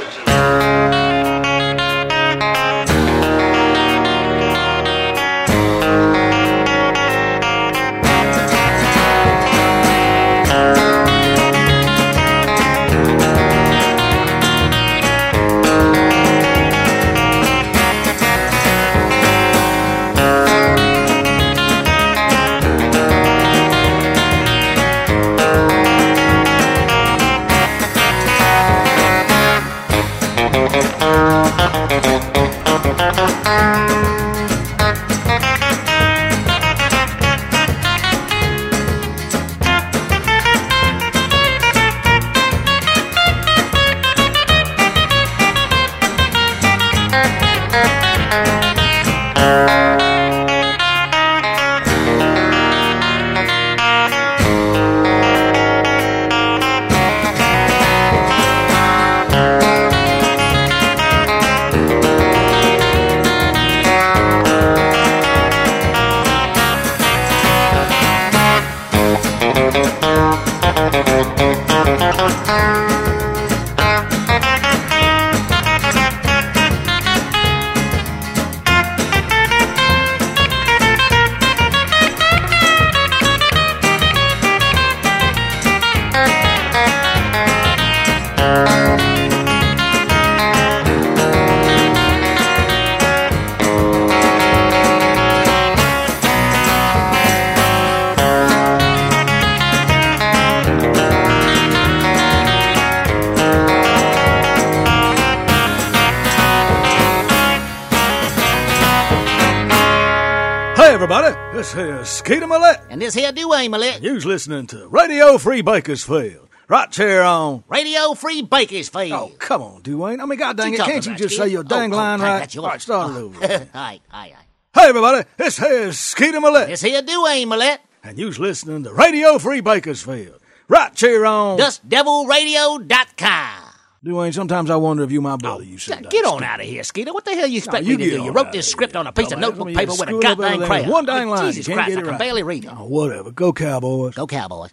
Here 113.72 113.82
Dwayne 113.82 114.01
You's 114.01 114.26
listening 114.26 114.68
to 114.68 114.88
Radio 114.88 115.38
Free 115.38 115.61
Bakersfield. 115.61 116.49
Right 116.68 116.93
here 116.95 117.22
on 117.22 117.64
Radio 117.68 118.14
Free 118.14 118.41
Bakersfield. 118.41 119.11
Oh, 119.11 119.32
come 119.38 119.61
on, 119.61 119.82
Dwayne. 119.84 120.22
I 120.22 120.26
mean, 120.26 120.39
god 120.39 120.57
dang 120.57 120.74
it, 120.74 120.78
can't 120.80 121.05
you 121.05 121.16
just 121.16 121.36
Skeeter? 121.36 121.43
say 121.43 121.49
your 121.49 121.59
oh, 121.61 121.64
dang 121.64 121.91
Oh, 121.93 121.95
oh, 121.95 121.97
line 121.97 122.20
hey, 122.20 122.26
right? 122.26 122.57
All 122.57 122.66
right, 122.66 122.82
start 122.82 123.11
it 123.11 123.18
over. 123.22 123.45
aye, 123.45 123.68
aye, 123.74 123.99
aye. 124.11 124.34
hey, 124.74 124.89
everybody, 124.89 125.28
this 125.38 125.57
here's 125.57 125.99
Skeeter 125.99 126.39
Millette. 126.39 126.68
This 126.68 126.82
here 126.82 127.01
Dwayne 127.01 127.47
Millette. 127.47 127.80
And 128.03 128.18
you's 128.18 128.39
listening 128.39 128.84
to 128.86 128.93
Radio 128.93 129.38
Free 129.39 129.61
Bakersfield. 129.61 130.39
Right 130.68 130.97
here 130.99 131.26
on 131.26 131.59
DustDevilRadio.com. 131.59 133.62
Dwayne, 134.04 134.34
sometimes 134.34 134.70
I 134.70 134.76
wonder 134.76 135.04
if 135.04 135.12
you 135.12 135.22
my 135.22 135.38
brother, 135.38 135.64
oh, 135.64 135.66
you 135.66 135.78
said. 135.78 136.10
Get 136.10 136.26
on 136.26 136.43
out 136.43 136.60
of 136.60 136.66
here, 136.66 136.84
Skeeter. 136.84 137.14
What 137.14 137.24
the 137.24 137.36
hell 137.36 137.47
you 137.47 137.60
expect 137.60 137.86
you 137.86 137.97
me 137.97 138.04
to 138.04 138.18
do? 138.18 138.24
You 138.24 138.32
wrote 138.32 138.51
this 138.51 138.70
script 138.70 138.97
on 138.97 139.08
a 139.08 139.14
piece 139.14 139.32
of 139.32 139.39
notebook 139.39 139.70
paper 139.70 139.93
with 139.93 140.10
a 140.10 140.20
goddamn 140.20 140.66
crayon. 140.66 140.89
One 140.89 141.06
dang 141.06 141.30
line, 141.30 141.54
Jesus 141.54 141.74
Christ, 141.74 141.95
get 141.95 141.99
I 141.99 142.01
can 142.10 142.18
barely 142.18 142.43
read 142.43 142.66
it. 142.66 142.72
Oh, 142.74 142.84
whatever. 142.84 143.32
Go 143.32 143.54
Cowboys. 143.54 144.16
Go 144.16 144.28
Cowboys. 144.28 144.72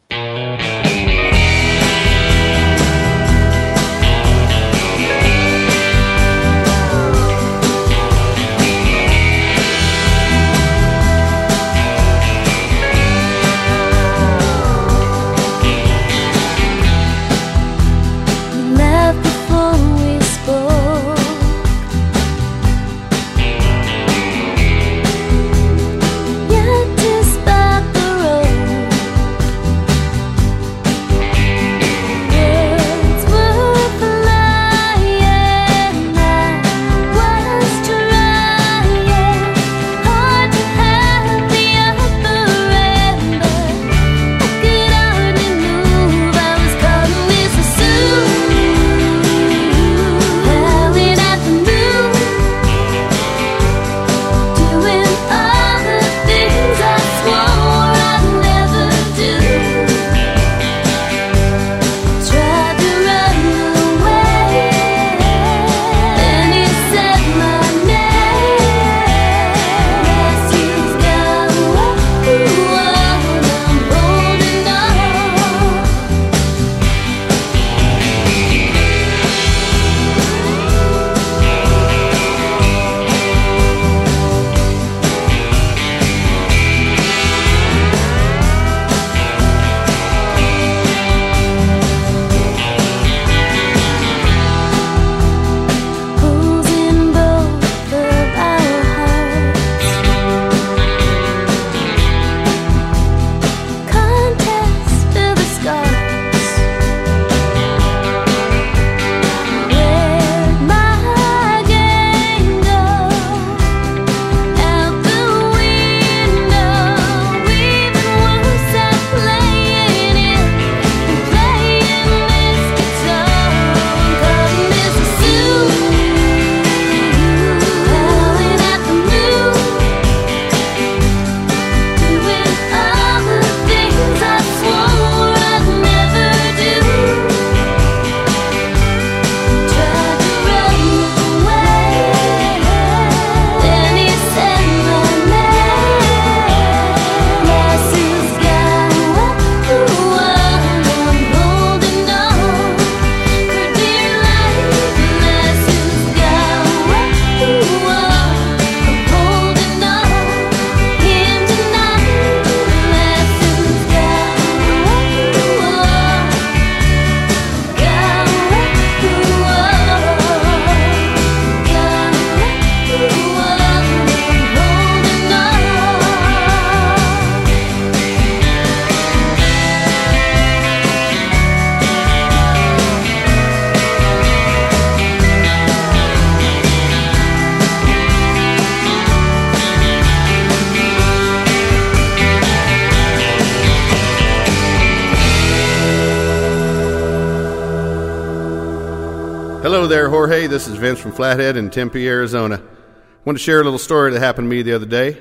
Jorge. 200.20 200.48
This 200.48 200.68
is 200.68 200.76
Vince 200.76 201.00
from 201.00 201.12
Flathead 201.12 201.56
in 201.56 201.70
Tempe, 201.70 202.06
Arizona. 202.06 202.56
I 202.56 203.22
want 203.24 203.38
to 203.38 203.42
share 203.42 203.62
a 203.62 203.64
little 203.64 203.78
story 203.78 204.12
that 204.12 204.20
happened 204.20 204.50
to 204.50 204.54
me 204.54 204.60
the 204.60 204.74
other 204.74 204.84
day. 204.84 205.16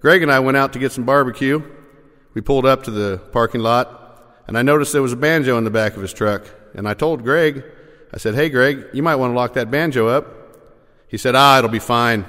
Greg 0.00 0.22
and 0.22 0.30
I 0.30 0.40
went 0.40 0.58
out 0.58 0.74
to 0.74 0.78
get 0.78 0.92
some 0.92 1.04
barbecue. 1.04 1.62
We 2.34 2.42
pulled 2.42 2.66
up 2.66 2.82
to 2.82 2.90
the 2.90 3.16
parking 3.32 3.62
lot, 3.62 4.42
and 4.46 4.58
I 4.58 4.60
noticed 4.60 4.92
there 4.92 5.00
was 5.00 5.14
a 5.14 5.16
banjo 5.16 5.56
in 5.56 5.64
the 5.64 5.70
back 5.70 5.96
of 5.96 6.02
his 6.02 6.12
truck. 6.12 6.44
And 6.74 6.86
I 6.86 6.92
told 6.92 7.24
Greg, 7.24 7.64
I 8.12 8.18
said, 8.18 8.34
Hey, 8.34 8.50
Greg, 8.50 8.88
you 8.92 9.02
might 9.02 9.16
want 9.16 9.32
to 9.32 9.34
lock 9.34 9.54
that 9.54 9.70
banjo 9.70 10.08
up. 10.08 10.26
He 11.08 11.16
said, 11.16 11.34
Ah, 11.34 11.56
it'll 11.56 11.70
be 11.70 11.78
fine. 11.78 12.26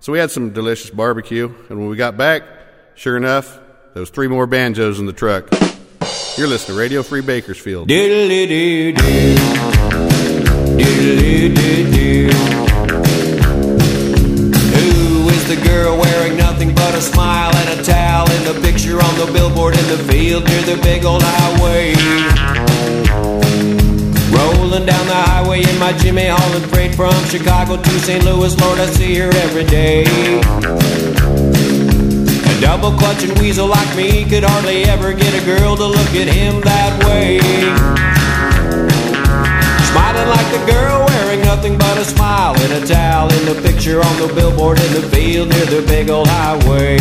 So 0.00 0.12
we 0.12 0.18
had 0.18 0.30
some 0.30 0.50
delicious 0.50 0.90
barbecue, 0.90 1.46
and 1.70 1.78
when 1.78 1.88
we 1.88 1.96
got 1.96 2.18
back, 2.18 2.42
sure 2.94 3.16
enough, 3.16 3.58
there 3.94 4.00
was 4.00 4.10
three 4.10 4.28
more 4.28 4.46
banjos 4.46 5.00
in 5.00 5.06
the 5.06 5.14
truck. 5.14 5.50
You're 6.36 6.46
listening 6.46 6.76
to 6.76 6.78
Radio 6.78 7.02
Free 7.02 7.22
Bakersfield. 7.22 7.88
Who 14.74 15.28
is 15.28 15.48
the 15.48 15.56
girl 15.64 15.98
wearing 15.98 16.36
nothing 16.36 16.74
but 16.74 16.94
a 16.94 17.00
smile 17.00 17.54
and 17.56 17.80
a 17.80 17.82
towel 17.82 18.30
in 18.30 18.44
the 18.44 18.60
picture 18.60 19.00
on 19.00 19.14
the 19.18 19.30
billboard 19.32 19.76
in 19.76 19.86
the 19.88 19.98
field 20.10 20.44
near 20.44 20.62
the 20.62 20.76
big 20.82 21.04
old 21.04 21.22
highway? 21.24 21.94
Rolling 24.32 24.86
down 24.86 25.06
the 25.06 25.14
highway 25.14 25.62
in 25.62 25.78
my 25.78 25.92
Jimmy 25.98 26.26
Holland 26.26 26.64
freight 26.70 26.94
from 26.94 27.14
Chicago 27.26 27.76
to 27.76 27.90
St. 28.00 28.24
Louis, 28.24 28.58
Lord, 28.60 28.78
I 28.78 28.86
see 28.86 29.14
her 29.16 29.30
every 29.46 29.64
day. 29.64 30.04
A 32.44 32.60
double 32.60 32.92
clutching 32.92 33.34
weasel 33.38 33.66
like 33.68 33.96
me 33.96 34.24
could 34.24 34.44
hardly 34.44 34.84
ever 34.84 35.12
get 35.12 35.34
a 35.34 35.44
girl 35.44 35.76
to 35.76 35.86
look 35.86 36.14
at 36.14 36.28
him 36.28 36.60
that 36.62 37.04
way. 37.04 38.11
Girl 40.66 41.06
wearing 41.08 41.40
nothing 41.40 41.76
but 41.76 41.98
a 41.98 42.04
smile 42.04 42.54
and 42.60 42.72
a 42.82 42.86
towel 42.86 43.32
in 43.32 43.44
the 43.46 43.60
picture 43.62 44.00
on 44.00 44.16
the 44.20 44.32
billboard 44.34 44.78
in 44.80 44.92
the 44.92 45.02
field 45.08 45.48
near 45.48 45.66
the 45.66 45.82
big 45.86 46.08
old 46.08 46.28
highway. 46.28 46.98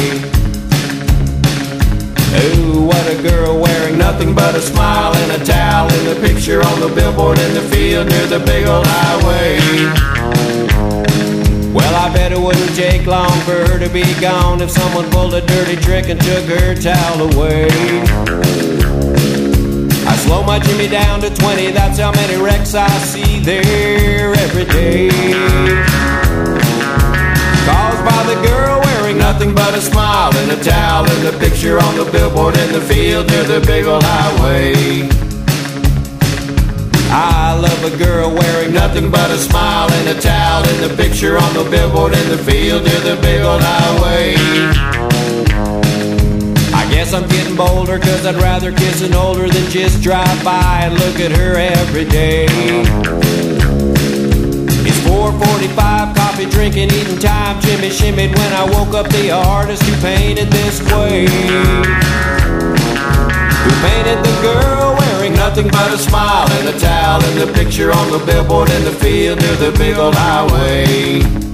Ooh, 2.33 2.85
what 2.85 3.05
a 3.07 3.21
girl 3.21 3.59
wearing 3.59 3.97
nothing 3.97 4.33
but 4.33 4.55
a 4.55 4.61
smile 4.61 5.15
and 5.15 5.41
a 5.41 5.45
towel 5.45 5.91
in 5.93 6.05
the 6.05 6.27
picture 6.27 6.61
on 6.65 6.79
the 6.79 6.87
billboard 6.89 7.37
in 7.39 7.53
the 7.53 7.61
field 7.61 8.07
near 8.07 8.25
the 8.27 8.39
big 8.39 8.65
old 8.67 8.85
highway. 8.87 9.59
Well, 11.73 11.95
I 11.95 12.13
bet 12.13 12.31
it 12.31 12.39
wouldn't 12.39 12.75
take 12.75 13.05
long 13.05 13.31
for 13.41 13.53
her 13.67 13.79
to 13.79 13.89
be 13.89 14.03
gone 14.19 14.61
if 14.61 14.71
someone 14.71 15.09
pulled 15.11 15.33
a 15.33 15.41
dirty 15.41 15.75
trick 15.75 16.09
and 16.09 16.19
took 16.19 16.43
her 16.45 16.75
towel 16.75 17.33
away. 17.33 18.80
I 20.11 20.17
slow 20.17 20.43
my 20.43 20.59
Jimmy 20.59 20.89
down 20.89 21.21
to 21.21 21.33
20, 21.33 21.71
that's 21.71 21.97
how 21.97 22.11
many 22.11 22.35
wrecks 22.35 22.75
I 22.75 22.89
see 22.99 23.39
there 23.39 24.33
every 24.33 24.65
day. 24.65 25.07
Caused 27.63 28.03
by 28.03 28.21
the 28.27 28.37
girl 28.45 28.81
wearing 28.83 29.17
nothing 29.17 29.55
but 29.55 29.73
a 29.73 29.79
smile 29.79 30.35
and 30.35 30.51
a 30.51 30.61
towel 30.61 31.05
in 31.05 31.23
the 31.23 31.31
picture 31.39 31.79
on 31.79 31.95
the 31.95 32.03
billboard 32.11 32.57
in 32.57 32.73
the 32.73 32.81
field 32.81 33.29
near 33.29 33.45
the 33.45 33.61
big 33.65 33.85
old 33.85 34.03
highway. 34.03 35.07
I 37.09 37.57
love 37.57 37.81
a 37.85 37.97
girl 37.97 38.35
wearing 38.35 38.73
nothing 38.73 39.09
but 39.09 39.31
a 39.31 39.37
smile 39.37 39.89
and 39.93 40.09
a 40.09 40.19
towel 40.19 40.67
in 40.67 40.89
the 40.89 40.93
picture 41.01 41.37
on 41.37 41.53
the 41.53 41.63
billboard 41.71 42.13
in 42.13 42.27
the 42.27 42.37
field 42.37 42.83
near 42.83 42.99
the 42.99 43.15
big 43.21 43.41
old 43.43 43.61
highway. 43.63 45.10
Guess 47.11 47.23
I'm 47.23 47.29
getting 47.29 47.57
bolder 47.57 47.99
cause 47.99 48.25
I'd 48.25 48.35
rather 48.35 48.71
kiss 48.71 49.01
an 49.01 49.13
older 49.13 49.49
than 49.49 49.69
just 49.69 50.01
drive 50.01 50.45
by 50.45 50.83
and 50.83 50.93
look 50.93 51.19
at 51.19 51.29
her 51.35 51.55
every 51.55 52.05
day. 52.05 52.45
It's 54.87 54.99
445, 55.03 56.15
coffee 56.15 56.45
drinking, 56.45 56.89
eating 56.93 57.19
time. 57.19 57.59
Jimmy 57.59 57.89
shimmied 57.89 58.33
when 58.37 58.53
I 58.53 58.63
woke 58.63 58.95
up 58.95 59.09
the 59.09 59.29
artist 59.29 59.83
who 59.83 60.01
painted 60.01 60.47
this 60.51 60.79
way. 60.93 61.27
Who 63.59 63.71
painted 63.83 64.23
the 64.23 64.35
girl 64.41 64.95
wearing 64.97 65.33
nothing 65.33 65.67
but 65.67 65.91
a 65.91 65.97
smile 65.97 66.49
and 66.49 66.69
a 66.69 66.79
towel 66.79 67.21
in 67.25 67.39
the 67.39 67.51
picture 67.51 67.91
on 67.91 68.09
the 68.11 68.19
billboard 68.25 68.69
in 68.69 68.85
the 68.85 68.91
field 68.91 69.41
near 69.41 69.55
the 69.57 69.77
big 69.77 69.97
old 69.97 70.15
highway. 70.15 71.50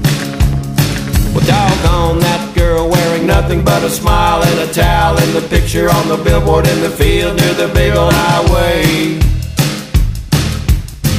Well, 1.33 1.45
doggone 1.45 2.19
that 2.19 2.53
girl 2.55 2.89
wearing 2.89 3.27
nothing 3.27 3.63
but 3.63 3.83
a 3.83 3.89
smile 3.89 4.43
and 4.43 4.69
a 4.69 4.73
towel 4.73 5.17
in 5.17 5.33
the 5.33 5.47
picture 5.49 5.89
on 5.89 6.07
the 6.07 6.17
billboard 6.17 6.67
in 6.67 6.81
the 6.81 6.89
field 6.89 7.37
near 7.37 7.53
the 7.53 7.67
big 7.73 7.95
old 7.95 8.13
highway. 8.13 9.19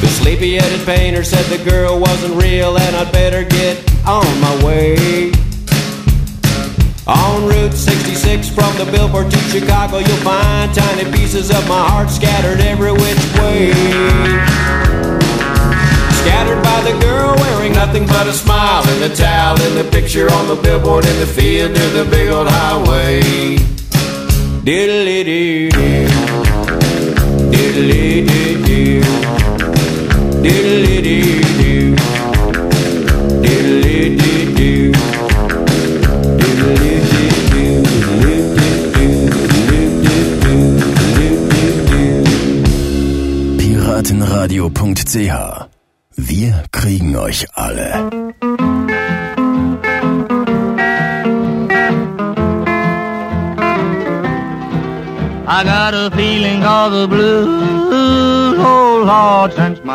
The 0.00 0.08
sleepy-headed 0.08 0.86
painter 0.86 1.24
said 1.24 1.44
the 1.46 1.62
girl 1.68 1.98
wasn't 1.98 2.40
real 2.42 2.78
and 2.78 2.96
I'd 2.96 3.12
better 3.12 3.44
get 3.44 3.76
on 4.06 4.26
my 4.40 4.64
way. 4.64 5.32
On 7.08 7.48
Route 7.48 7.72
66 7.72 8.50
from 8.50 8.76
the 8.76 8.84
billboard 8.92 9.30
to 9.30 9.38
Chicago, 9.48 9.98
you'll 9.98 10.16
find 10.18 10.74
tiny 10.74 11.10
pieces 11.10 11.50
of 11.50 11.66
my 11.66 11.88
heart 11.88 12.10
scattered 12.10 12.60
every 12.60 12.92
which 12.92 13.24
way. 13.40 14.87
Scattered 16.28 16.62
by 16.62 16.82
the 16.82 16.92
girl 17.00 17.34
wearing 17.36 17.72
nothing 17.72 18.06
but 18.06 18.26
a 18.26 18.34
smile 18.34 18.86
and 18.86 19.10
a 19.10 19.16
towel 19.16 19.58
in 19.62 19.74
the 19.76 19.90
picture 19.90 20.30
on 20.30 20.46
the 20.46 20.56
billboard 20.56 21.06
in 21.06 21.18
the 21.20 21.26
field 21.26 21.72
near 21.72 21.88
the 21.88 22.04
big 22.04 22.28
old 22.28 22.46
highway. 22.46 23.56
Diddly 24.62 25.24
doo 25.24 25.70
diddly 27.50 28.26
doo 28.28 28.66
doo, 28.66 29.00
diddly 30.42 31.02
doo 31.02 31.57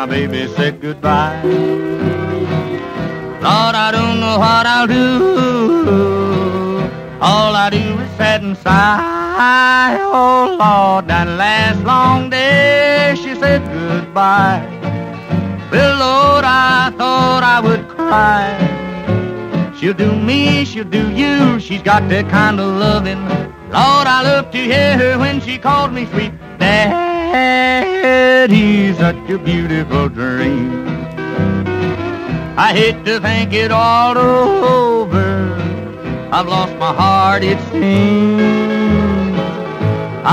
my 0.06 0.10
baby 0.10 0.46
said 0.54 0.82
goodbye. 0.82 1.40
Lord, 3.46 3.74
I 3.86 3.90
don't 3.90 4.20
know 4.20 4.38
what 4.38 4.66
I'll 4.66 4.86
do. 4.86 6.90
All 7.22 7.56
I 7.56 7.70
do 7.70 7.78
is 7.78 8.10
sit 8.10 8.42
and 8.42 8.54
sigh. 8.58 9.96
Oh 9.98 10.56
Lord, 10.60 11.08
that 11.08 11.26
last 11.26 11.82
long 11.84 12.28
day 12.28 13.14
she 13.16 13.34
said 13.34 13.62
goodbye. 13.72 14.60
Well, 15.72 15.96
Lord, 15.98 16.44
I 16.44 16.92
thought 16.98 17.42
I 17.42 17.60
would 17.60 17.88
cry. 17.88 18.44
She'll 19.78 19.94
do 19.94 20.14
me, 20.14 20.66
she'll 20.66 20.84
do 20.84 21.10
you. 21.12 21.58
She's 21.60 21.82
got 21.82 22.10
that 22.10 22.28
kind 22.28 22.60
of 22.60 22.66
loving. 22.66 23.22
Lord, 23.78 24.06
I 24.16 24.20
love 24.22 24.50
to 24.50 24.58
hear 24.58 24.98
her 24.98 25.18
when 25.18 25.40
she 25.40 25.56
called 25.56 25.94
me 25.94 26.04
sweet 26.12 26.32
daddy. 27.34 28.94
Such 28.94 29.28
a 29.28 29.38
beautiful 29.38 30.08
dream. 30.08 30.70
I 32.56 32.68
hate 32.72 33.04
to 33.06 33.18
think 33.20 33.52
it 33.52 33.72
all 33.72 34.16
over. 34.16 35.30
I've 36.36 36.48
lost 36.48 36.74
my 36.76 36.92
heart, 37.02 37.42
it 37.42 37.60
seems. 37.72 39.38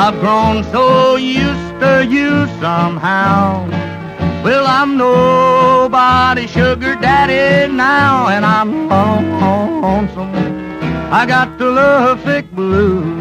I've 0.03 0.17
grown 0.19 0.63
so 0.75 1.15
used 1.15 1.73
to 1.83 2.05
you 2.15 2.47
somehow. 2.59 3.67
Well, 4.43 4.65
I'm 4.65 4.97
nobody's 4.97 6.51
sugar 6.51 6.95
daddy 6.95 7.71
now, 7.73 8.27
and 8.27 8.43
I'm 8.45 8.69
lonesome. 8.89 10.33
I 11.19 11.25
got 11.25 11.57
the 11.57 11.65
love 11.65 12.23
sick 12.23 12.49
blues. 12.51 13.20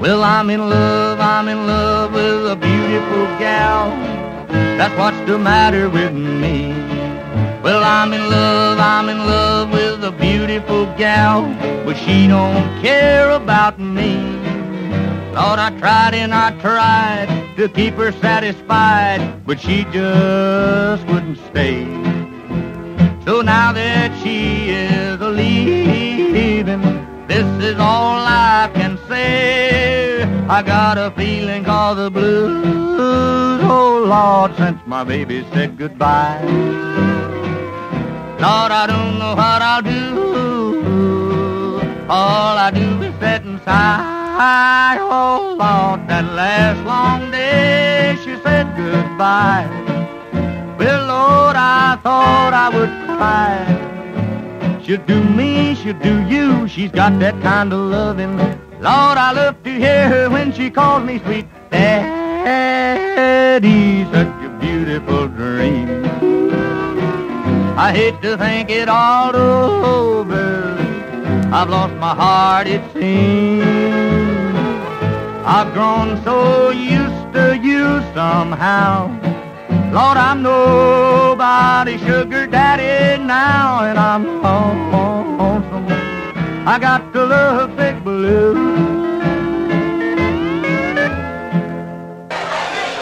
Well, 0.00 0.24
I'm 0.24 0.48
in 0.48 0.60
love, 0.60 1.20
I'm 1.20 1.46
in 1.46 1.66
love 1.66 2.14
with 2.14 2.50
a 2.50 2.56
beautiful 2.56 3.26
gal. 3.38 3.90
That's 4.48 4.96
what's 4.96 5.20
the 5.30 5.38
matter 5.38 5.90
with 5.90 6.14
me. 6.14 6.72
Well, 7.62 7.84
I'm 7.84 8.14
in 8.14 8.30
love, 8.30 8.78
I'm 8.78 9.10
in 9.10 9.18
love 9.18 9.70
with 9.70 10.02
a 10.02 10.10
beautiful 10.10 10.86
gal, 10.96 11.42
but 11.84 11.98
she 11.98 12.26
don't 12.26 12.80
care 12.80 13.28
about 13.28 13.78
me. 13.78 14.16
Lord, 15.34 15.58
I 15.58 15.70
tried 15.78 16.14
and 16.14 16.32
I 16.32 16.58
tried 16.60 17.28
to 17.58 17.68
keep 17.68 17.92
her 17.96 18.10
satisfied, 18.12 19.44
but 19.44 19.60
she 19.60 19.84
just 19.92 21.06
wouldn't 21.08 21.36
stay. 21.50 21.84
So 23.26 23.42
now 23.42 23.70
that 23.74 24.18
she 24.22 24.70
is 24.70 25.20
a 25.20 25.28
leaving, 25.28 27.06
this 27.30 27.46
is 27.62 27.78
all 27.78 28.18
I 28.26 28.68
can 28.74 28.98
say. 29.08 30.24
I 30.48 30.62
got 30.62 30.98
a 30.98 31.12
feeling 31.12 31.62
called 31.62 31.98
the 31.98 32.10
blues, 32.10 33.60
oh 33.62 34.02
Lord, 34.04 34.56
since 34.56 34.80
my 34.84 35.04
baby 35.04 35.46
said 35.52 35.78
goodbye. 35.78 36.42
Lord, 38.46 38.72
I 38.82 38.84
don't 38.88 39.18
know 39.20 39.34
what 39.36 39.62
I'll 39.62 39.86
do. 39.96 40.08
All 42.08 42.56
I 42.66 42.72
do 42.72 42.88
is 43.02 43.14
sit 43.20 43.42
and 43.44 43.60
sigh. 43.62 44.98
Oh 45.00 45.54
Lord, 45.62 46.08
that 46.08 46.24
last 46.34 46.84
long 46.84 47.30
day 47.30 48.16
she 48.24 48.34
said 48.42 48.66
goodbye. 48.76 49.68
Well, 50.80 51.06
Lord, 51.06 51.54
I 51.54 51.96
thought 52.02 52.52
I 52.64 52.68
would 52.76 52.90
cry. 53.06 53.89
She'll 54.90 55.06
do 55.06 55.22
me, 55.22 55.76
she'll 55.76 55.96
do 56.00 56.20
you. 56.26 56.66
She's 56.66 56.90
got 56.90 57.20
that 57.20 57.40
kind 57.42 57.72
of 57.72 57.78
loving. 57.78 58.36
Lord, 58.36 59.18
I 59.18 59.30
love 59.30 59.62
to 59.62 59.70
hear 59.70 60.08
her 60.08 60.28
when 60.28 60.52
she 60.52 60.68
calls 60.68 61.04
me 61.04 61.20
sweet 61.20 61.46
daddy. 61.70 62.42
Such 64.06 64.26
a 64.26 64.48
beautiful 64.60 65.28
dream. 65.28 66.04
I 67.78 67.92
hate 67.94 68.20
to 68.22 68.36
think 68.36 68.68
it 68.68 68.88
all 68.88 69.36
over. 69.36 70.76
I've 71.52 71.70
lost 71.70 71.94
my 71.94 72.12
heart, 72.12 72.66
it 72.66 72.82
seems. 72.92 73.62
I've 75.46 75.72
grown 75.72 76.20
so 76.24 76.70
used 76.70 77.32
to 77.34 77.56
you 77.62 78.02
somehow. 78.12 79.29
Lord, 79.92 80.16
I'm 80.16 80.40
nobody's 80.40 82.00
sugar 82.00 82.46
daddy 82.46 83.20
now, 83.24 83.82
and 83.82 83.98
I'm 83.98 84.40
lonesome. 84.40 85.86
I 86.64 86.78
got 86.78 87.12
to 87.12 87.26
love 87.26 87.76
big 87.76 88.04
blue. 88.04 88.54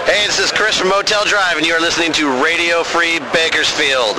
Hey, 0.07 0.25
this 0.25 0.39
is 0.39 0.51
Chris 0.51 0.79
from 0.79 0.89
Motel 0.89 1.27
Drive, 1.27 1.59
and 1.59 1.67
you 1.67 1.75
are 1.75 1.81
listening 1.81 2.11
to 2.15 2.43
Radio 2.43 2.83
Free 2.83 3.19
Bakersfield. 3.35 4.19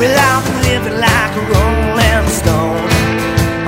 Well, 0.00 0.18
I'm 0.18 0.62
living 0.62 0.98
like 0.98 1.36
a 1.36 1.42
rolling 1.52 2.28
stone. 2.30 2.88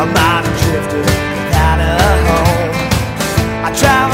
I'm 0.01 0.17
out 0.17 0.47
have 0.47 0.61
drifting 0.63 1.01
without 1.01 1.79
a 1.79 1.93
home. 2.31 3.67
I 3.67 3.73
travel. 3.77 4.12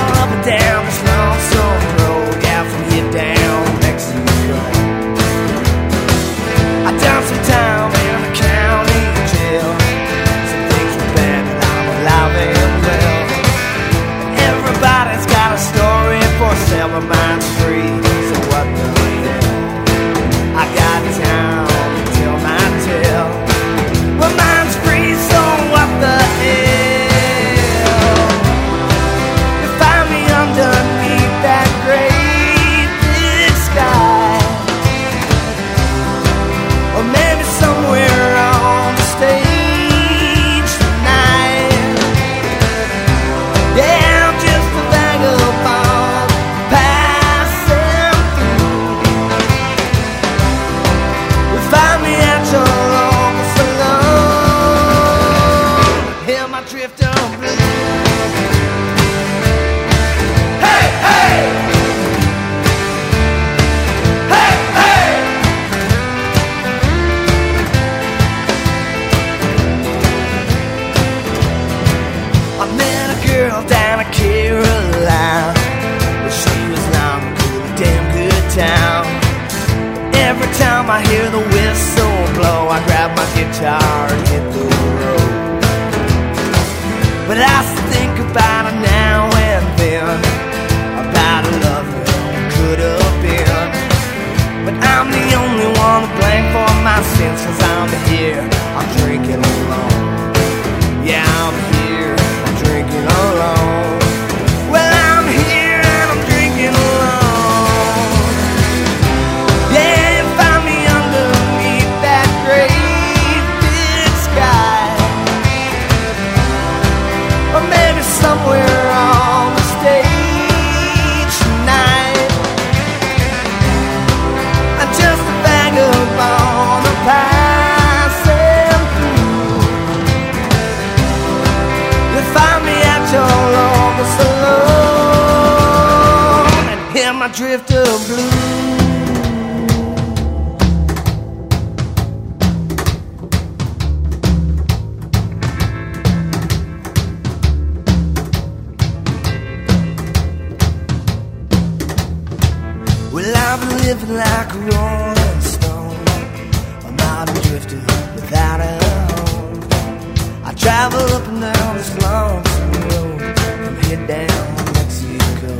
Travel 160.69 161.01
up 161.16 161.27
and 161.29 161.41
down 161.41 161.77
this 161.79 161.91
lonesome 162.03 162.73
road 162.91 163.19
from 163.64 163.77
here 163.85 164.07
down 164.07 164.57
to 164.57 164.64
Mexico. 164.79 165.53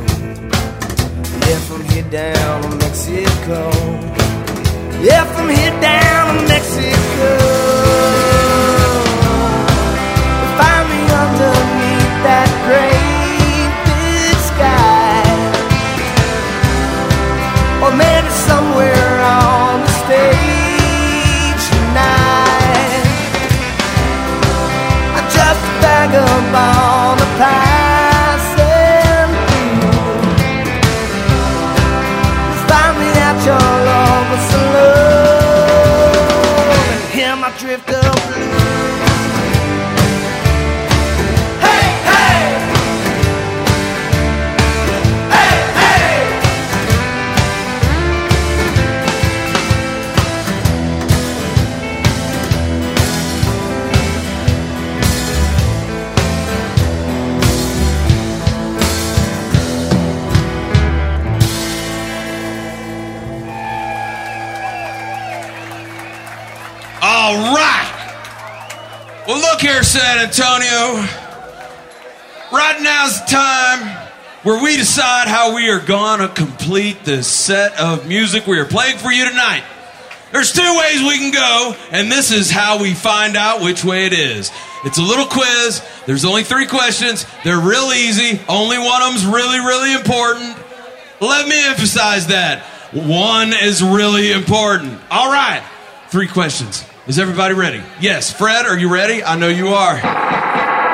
Yeah, 1.47 1.59
from 1.67 1.83
here 1.85 2.09
down 2.11 2.61
to 2.61 2.69
Mexico. 2.83 3.71
Yeah, 5.01 5.23
from 5.33 5.49
here 5.49 5.81
down 5.81 6.37
to 6.37 6.47
Mexico. 6.47 6.98
San 69.89 70.19
Antonio. 70.19 71.03
Right 72.51 72.79
now's 72.79 73.19
the 73.21 73.25
time 73.31 74.07
where 74.43 74.63
we 74.63 74.77
decide 74.77 75.27
how 75.27 75.55
we 75.55 75.71
are 75.71 75.79
going 75.79 76.19
to 76.19 76.27
complete 76.27 77.03
this 77.03 77.27
set 77.27 77.75
of 77.79 78.07
music 78.07 78.45
we 78.45 78.59
are 78.59 78.65
playing 78.65 78.99
for 78.99 79.11
you 79.11 79.27
tonight. 79.27 79.63
There's 80.31 80.53
two 80.53 80.77
ways 80.77 81.01
we 81.01 81.17
can 81.17 81.31
go, 81.31 81.75
and 81.91 82.11
this 82.11 82.31
is 82.31 82.51
how 82.51 82.79
we 82.79 82.93
find 82.93 83.35
out 83.35 83.61
which 83.63 83.83
way 83.83 84.05
it 84.05 84.13
is. 84.13 84.51
It's 84.85 84.99
a 84.99 85.01
little 85.01 85.25
quiz. 85.25 85.81
There's 86.05 86.23
only 86.23 86.43
three 86.43 86.67
questions. 86.67 87.25
They're 87.43 87.59
real 87.59 87.91
easy. 87.91 88.39
Only 88.47 88.77
one 88.77 89.01
of 89.01 89.09
them's 89.09 89.25
really, 89.25 89.57
really 89.57 89.95
important. 89.95 90.55
Let 91.19 91.47
me 91.47 91.65
emphasize 91.65 92.27
that. 92.27 92.61
One 92.91 93.53
is 93.53 93.81
really 93.81 94.33
important. 94.33 94.99
All 95.09 95.31
right. 95.31 95.63
Three 96.09 96.27
questions. 96.27 96.85
Is 97.09 97.17
everybody 97.17 97.55
ready? 97.55 97.81
Yes. 97.99 98.31
Fred, 98.31 98.67
are 98.67 98.77
you 98.77 98.93
ready? 98.93 99.23
I 99.23 99.35
know 99.35 99.47
you 99.47 99.69
are. 99.69 99.95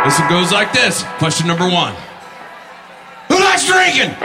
This 0.06 0.18
one 0.18 0.30
goes 0.30 0.50
like 0.50 0.72
this. 0.72 1.04
Question 1.18 1.46
number 1.46 1.66
one 1.66 1.94
Who 3.28 3.38
likes 3.38 3.68
drinking? 3.68 4.16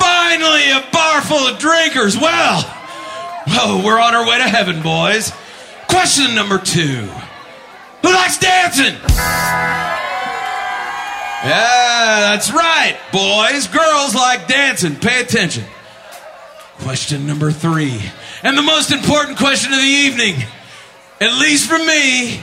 Finally, 0.00 0.70
a 0.70 0.90
bar 0.90 1.20
full 1.20 1.46
of 1.48 1.58
drinkers. 1.58 2.16
Well, 2.16 2.62
whoa, 3.46 3.84
we're 3.84 4.00
on 4.00 4.14
our 4.14 4.26
way 4.26 4.38
to 4.38 4.48
heaven, 4.48 4.80
boys. 4.82 5.32
Question 5.90 6.34
number 6.34 6.56
two 6.56 7.10
Who 8.00 8.10
likes 8.10 8.38
dancing? 8.38 8.94
Yeah, 11.44 12.20
that's 12.32 12.50
right, 12.50 12.96
boys. 13.12 13.66
Girls 13.66 14.14
like 14.14 14.48
dancing. 14.48 14.96
Pay 14.96 15.20
attention. 15.20 15.64
Question 16.80 17.26
number 17.26 17.50
three, 17.50 18.00
and 18.42 18.56
the 18.56 18.62
most 18.62 18.92
important 18.92 19.36
question 19.36 19.72
of 19.72 19.80
the 19.80 19.84
evening, 19.84 20.36
at 21.20 21.32
least 21.40 21.68
for 21.68 21.78
me, 21.78 22.40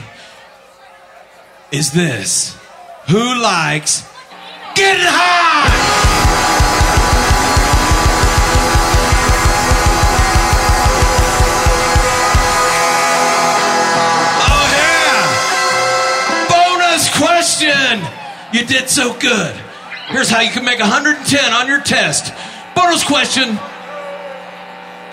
is 1.72 1.92
this 1.92 2.56
Who 3.08 3.40
likes 3.40 4.02
getting 4.74 5.02
high? 5.02 5.96
Oh, 14.48 14.66
yeah. 14.76 15.26
Bonus 16.48 17.08
question. 17.16 18.00
You 18.52 18.66
did 18.66 18.88
so 18.88 19.18
good. 19.18 19.54
Here's 20.08 20.28
how 20.28 20.40
you 20.40 20.50
can 20.50 20.64
make 20.64 20.78
110 20.78 21.52
on 21.52 21.66
your 21.66 21.80
test. 21.80 22.32
Bonus 22.74 23.02
question 23.02 23.58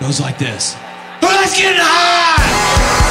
goes 0.04 0.20
like 0.20 0.36
this 0.36 0.76
likes 1.22 1.56
getting 1.56 1.80
high? 1.80 3.03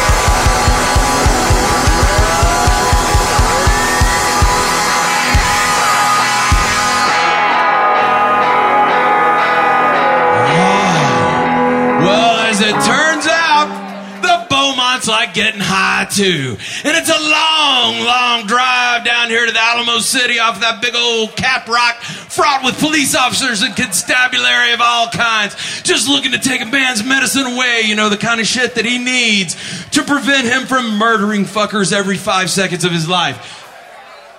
Well, 15.07 15.11
as 15.11 15.11
it 15.11 15.11
turns 15.11 15.11
out, 15.11 15.11
the 15.11 15.11
Beaumonts 15.11 15.11
like 15.11 15.23
like 15.23 15.33
getting 15.33 15.61
high 15.61 16.05
too. 16.09 16.57
And 16.83 16.97
it's 16.97 17.09
a 17.09 17.19
long, 17.19 18.05
long 18.05 18.47
drive 18.47 19.05
down 19.05 19.29
here 19.29 19.45
to 19.45 19.51
the 19.51 19.59
Alamo 19.59 19.99
City 19.99 20.39
off 20.39 20.59
that 20.61 20.81
big 20.81 20.95
old 20.95 21.35
cap 21.35 21.67
rock, 21.67 22.01
fraught 22.01 22.63
with 22.63 22.79
police 22.79 23.15
officers 23.15 23.61
and 23.61 23.75
constabulary 23.75 24.73
of 24.73 24.81
all 24.81 25.07
kinds, 25.09 25.55
just 25.83 26.09
looking 26.09 26.31
to 26.31 26.39
take 26.39 26.61
a 26.61 26.65
man's 26.65 27.03
medicine 27.03 27.45
away, 27.45 27.81
you 27.85 27.95
know, 27.95 28.09
the 28.09 28.17
kind 28.17 28.41
of 28.41 28.47
shit 28.47 28.75
that 28.75 28.85
he 28.85 28.97
needs 28.97 29.55
to 29.91 30.03
prevent 30.03 30.45
him 30.45 30.65
from 30.65 30.97
murdering 30.97 31.45
fuckers 31.45 31.93
every 31.93 32.17
five 32.17 32.49
seconds 32.49 32.83
of 32.83 32.91
his 32.91 33.07
life. 33.07 33.61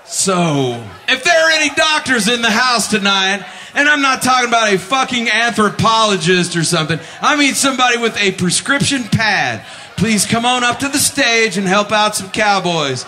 So, 0.07 0.85
if 1.09 1.25
there 1.25 1.47
are 1.47 1.51
any 1.53 1.75
doctors 1.75 2.29
in 2.29 2.43
the 2.43 2.51
house 2.51 2.89
tonight, 2.89 3.45
and 3.75 3.89
I'm 3.89 4.03
not 4.03 4.23
talking 4.23 4.49
about 4.49 4.73
a 4.73 4.79
fucking 4.79 5.29
anthropologist 5.29 6.57
or 6.57 6.63
something, 6.63 7.01
I 7.23 7.37
mean 7.37 7.55
somebody 7.55 7.99
with 7.99 8.17
a 8.19 8.33
prescription 8.33 9.05
pad, 9.05 9.65
please 9.97 10.27
come 10.27 10.45
on 10.45 10.65
up 10.65 10.81
to 10.81 10.89
the 10.89 10.99
stage 10.99 11.57
and 11.57 11.67
help 11.67 11.93
out 11.93 12.15
some 12.15 12.31
cowboys. 12.31 13.05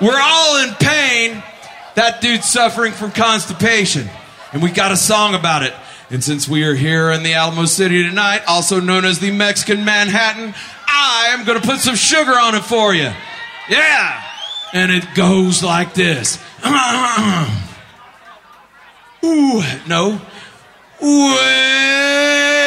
We're 0.00 0.20
all 0.20 0.62
in 0.64 0.74
pain. 0.74 1.42
That 1.94 2.20
dude's 2.20 2.48
suffering 2.48 2.92
from 2.92 3.12
constipation, 3.12 4.08
and 4.52 4.62
we 4.62 4.70
got 4.70 4.90
a 4.90 4.96
song 4.96 5.34
about 5.34 5.62
it. 5.62 5.72
And 6.10 6.22
since 6.22 6.48
we 6.48 6.64
are 6.64 6.74
here 6.74 7.10
in 7.10 7.22
the 7.22 7.34
Alamo 7.34 7.66
City 7.66 8.02
tonight, 8.02 8.42
also 8.46 8.80
known 8.80 9.04
as 9.04 9.20
the 9.20 9.30
Mexican 9.30 9.84
Manhattan, 9.84 10.54
I 10.86 11.28
am 11.30 11.44
going 11.44 11.60
to 11.60 11.66
put 11.66 11.78
some 11.80 11.94
sugar 11.96 12.32
on 12.32 12.54
it 12.54 12.64
for 12.64 12.94
you. 12.94 13.10
Yeah. 13.68 14.22
And 14.72 14.92
it 14.92 15.04
goes 15.14 15.62
like 15.62 15.94
this. 15.94 16.38
Ooh, 19.24 19.62
no. 19.86 20.20
Well, 21.00 22.63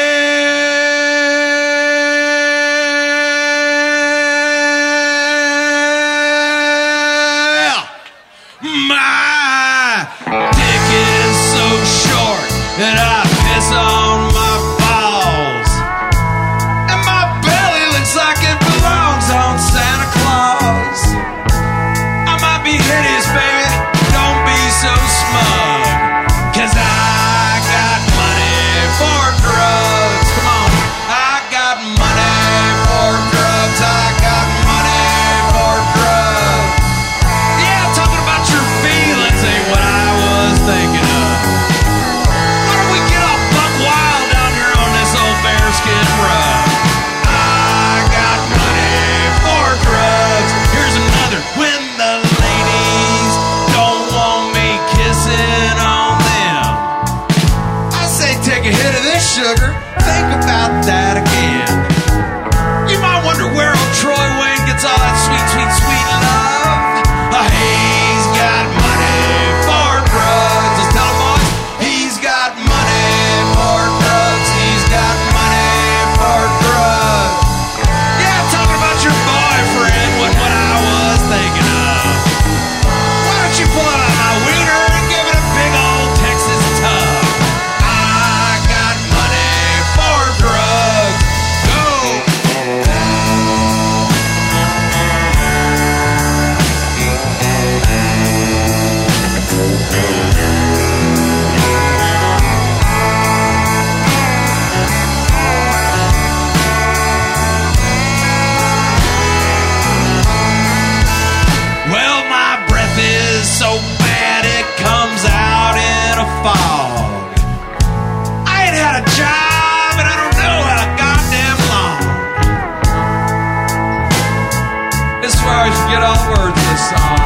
Forget 125.58 126.04
all 126.04 126.14
words 126.30 126.62
song. 126.78 127.18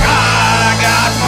I 0.00 0.78
got 0.80 1.25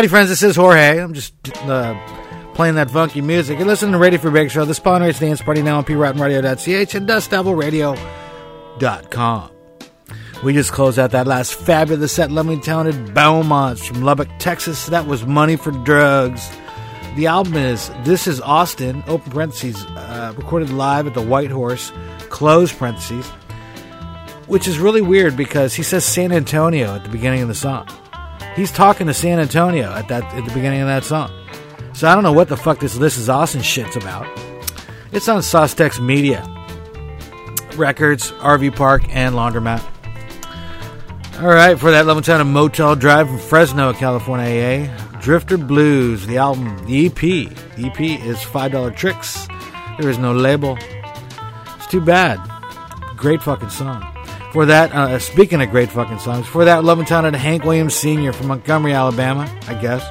howdy, 0.00 0.08
friends. 0.08 0.30
This 0.30 0.42
is 0.42 0.56
Jorge. 0.56 0.98
I'm 0.98 1.12
just 1.12 1.34
uh, 1.64 1.94
playing 2.54 2.76
that 2.76 2.90
funky 2.90 3.20
music. 3.20 3.58
You're 3.58 3.68
listening 3.68 3.92
to 3.92 3.98
Radio 3.98 4.18
Free 4.18 4.30
Big 4.30 4.50
Show, 4.50 4.64
the 4.64 4.72
Spawn 4.72 5.02
Race 5.02 5.18
Dance 5.18 5.42
Party 5.42 5.60
now 5.60 5.76
on 5.76 5.84
PiratenRadio.ch 5.84 6.94
and 6.94 7.06
DustDevilRadio.com. 7.06 9.50
We 10.42 10.54
just 10.54 10.72
closed 10.72 10.98
out 10.98 11.10
that 11.10 11.26
last 11.26 11.52
fabulous 11.52 12.12
set, 12.12 12.30
lovely 12.30 12.58
talented 12.60 13.14
Beaumonts 13.14 13.86
from 13.86 14.00
Lubbock, 14.00 14.30
Texas. 14.38 14.86
That 14.86 15.06
was 15.06 15.26
Money 15.26 15.56
for 15.56 15.70
Drugs. 15.70 16.48
The 17.16 17.26
album 17.26 17.56
is 17.56 17.90
This 18.02 18.26
is 18.26 18.40
Austin, 18.40 19.04
open 19.06 19.30
parentheses, 19.30 19.84
uh, 19.84 20.32
recorded 20.34 20.70
live 20.70 21.08
at 21.08 21.12
the 21.12 21.20
White 21.20 21.50
Horse, 21.50 21.92
close 22.30 22.72
parentheses, 22.72 23.28
which 24.46 24.66
is 24.66 24.78
really 24.78 25.02
weird 25.02 25.36
because 25.36 25.74
he 25.74 25.82
says 25.82 26.06
San 26.06 26.32
Antonio 26.32 26.94
at 26.94 27.02
the 27.02 27.10
beginning 27.10 27.42
of 27.42 27.48
the 27.48 27.54
song. 27.54 27.86
He's 28.56 28.70
talking 28.70 29.06
to 29.06 29.14
San 29.14 29.38
Antonio 29.38 29.92
at 29.92 30.08
that 30.08 30.24
at 30.34 30.44
the 30.44 30.52
beginning 30.52 30.80
of 30.80 30.88
that 30.88 31.04
song. 31.04 31.30
So 31.92 32.08
I 32.08 32.14
don't 32.14 32.24
know 32.24 32.32
what 32.32 32.48
the 32.48 32.56
fuck 32.56 32.80
this 32.80 32.94
This 32.94 33.16
Is 33.16 33.28
Austin 33.28 33.62
shit's 33.62 33.96
about. 33.96 34.26
It's 35.12 35.28
on 35.28 35.40
Saustex 35.40 36.00
Media. 36.04 36.46
Records, 37.76 38.32
RV 38.32 38.76
Park, 38.76 39.04
and 39.08 39.34
Laundromat. 39.34 39.82
All 41.40 41.48
right, 41.48 41.78
for 41.78 41.90
that 41.90 42.04
Levittown 42.04 42.40
of 42.40 42.46
Motel 42.46 42.96
Drive 42.96 43.28
from 43.28 43.38
Fresno, 43.38 43.92
California, 43.92 44.88
AA. 44.88 45.20
Drifter 45.20 45.58
Blues, 45.58 46.26
the 46.26 46.38
album, 46.38 46.78
the 46.86 47.06
EP. 47.06 47.14
The 47.14 47.86
EP 47.86 48.00
is 48.00 48.38
$5 48.38 48.96
tricks. 48.96 49.46
There 49.98 50.08
is 50.08 50.18
no 50.18 50.32
label. 50.32 50.78
It's 51.76 51.86
too 51.86 52.00
bad. 52.00 52.38
Great 53.16 53.42
fucking 53.42 53.70
song. 53.70 54.02
For 54.52 54.66
that, 54.66 54.92
uh, 54.92 55.18
speaking 55.20 55.62
of 55.62 55.70
great 55.70 55.90
fucking 55.90 56.18
songs, 56.18 56.46
for 56.46 56.64
that 56.64 56.82
Levittown 56.82 57.24
and 57.24 57.36
Hank 57.36 57.64
Williams 57.64 57.94
Sr. 57.94 58.32
from 58.32 58.48
Montgomery, 58.48 58.92
Alabama, 58.92 59.48
I 59.68 59.74
guess. 59.74 60.04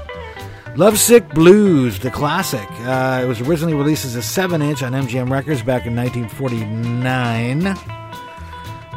Lovesick 0.78 1.28
Blues, 1.34 2.00
the 2.00 2.10
classic. 2.10 2.68
Uh, 2.82 3.20
it 3.22 3.28
was 3.28 3.42
originally 3.42 3.74
released 3.74 4.06
as 4.06 4.16
a 4.16 4.22
7 4.22 4.62
inch 4.62 4.82
on 4.82 4.94
MGM 4.94 5.30
Records 5.30 5.62
back 5.62 5.86
in 5.86 5.96
1949. 5.96 7.66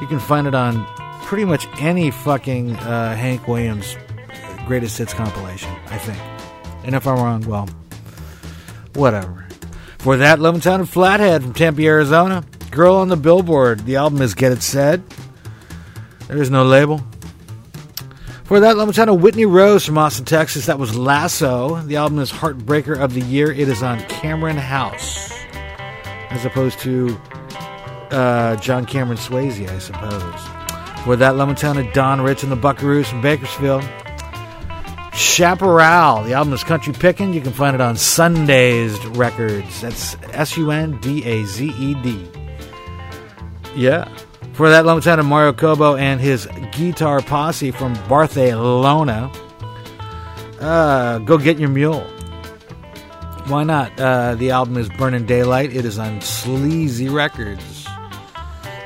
You 0.01 0.07
can 0.07 0.21
find 0.21 0.47
it 0.47 0.55
on 0.55 0.87
pretty 1.23 1.45
much 1.45 1.67
any 1.81 2.13
fucking 2.13 2.77
uh, 2.77 3.17
Hank 3.17 3.49
Williams 3.49 3.97
greatest 4.67 4.97
hits 4.99 5.13
compilation, 5.13 5.71
I 5.87 5.99
think. 5.99 6.19
And 6.85 6.95
if 6.95 7.07
I'm 7.07 7.17
wrong, 7.17 7.43
well, 7.49 7.69
whatever. 8.95 9.49
For 9.99 10.17
that, 10.17 10.39
Levittown 10.39 10.81
and 10.81 10.89
Flathead 10.89 11.43
from 11.43 11.53
Tempe, 11.53 11.87
Arizona. 11.87 12.45
Girl 12.71 12.97
on 12.97 13.09
the 13.09 13.17
Billboard. 13.17 13.81
The 13.87 13.97
album 13.97 14.23
is 14.23 14.35
Get 14.35 14.53
It 14.53 14.63
Said. 14.63 15.03
There 16.33 16.41
is 16.41 16.49
no 16.49 16.65
label. 16.65 16.99
For 18.45 18.59
that, 18.61 18.77
Levittown 18.77 19.13
and 19.13 19.23
Whitney 19.23 19.45
Rose 19.45 19.85
from 19.85 19.99
Austin, 19.99 20.25
Texas. 20.25 20.65
That 20.65 20.79
was 20.79 20.97
Lasso. 20.97 21.83
The 21.83 21.97
album 21.97 22.21
is 22.21 22.33
Heartbreaker 22.33 22.99
of 22.99 23.13
the 23.13 23.21
Year. 23.21 23.53
It 23.53 23.69
is 23.69 23.83
on 23.83 24.01
Cameron 24.05 24.57
House. 24.57 25.31
As 26.31 26.47
opposed 26.47 26.79
to 26.81 27.21
uh, 28.11 28.57
John 28.57 28.87
Cameron 28.87 29.19
Swayze, 29.19 29.69
I 29.69 29.79
suppose. 29.79 30.41
For 31.05 31.17
that, 31.17 31.35
Levittown 31.35 31.79
and 31.79 31.93
Don 31.93 32.23
Rich 32.23 32.45
and 32.45 32.51
the 32.51 32.57
Buckaroos 32.57 33.05
from 33.05 33.21
Bakersfield. 33.21 33.83
Chaparral. 35.13 36.23
The 36.25 36.33
album 36.33 36.55
is 36.55 36.65
Country 36.65 36.95
Pickin'. 36.95 37.35
You 37.35 37.43
can 37.43 37.53
find 37.53 37.75
it 37.75 37.83
on 37.83 37.97
Sundazed 37.97 39.19
Records. 39.19 39.83
That's 39.83 40.17
S 40.33 40.57
U 40.57 40.71
N 40.71 40.99
D 41.03 41.25
A 41.25 41.45
Z 41.45 41.75
E 41.79 41.93
D. 42.03 42.27
Yeah. 43.77 44.09
For 44.55 44.69
that, 44.69 44.85
Levittown 44.85 45.19
and 45.19 45.29
Mario 45.29 45.53
Cobo 45.53 45.97
and 45.97 46.21
his 46.21 46.47
guitar 46.73 47.21
posse 47.23 47.71
from 47.71 47.95
Barcelona. 48.09 49.33
Uh, 50.61 51.19
go 51.19 51.39
get 51.39 51.59
your 51.59 51.71
mule. 51.71 52.03
Why 53.47 53.65
not? 53.65 53.99
Uh, 53.99 54.35
the 54.37 54.51
album 54.51 54.77
is 54.77 54.89
Burning 54.91 55.27
Daylight. 55.27 55.75
It 55.75 55.85
is 55.85 55.99
on 55.99 56.21
Sleazy 56.21 57.09
Records. 57.09 57.89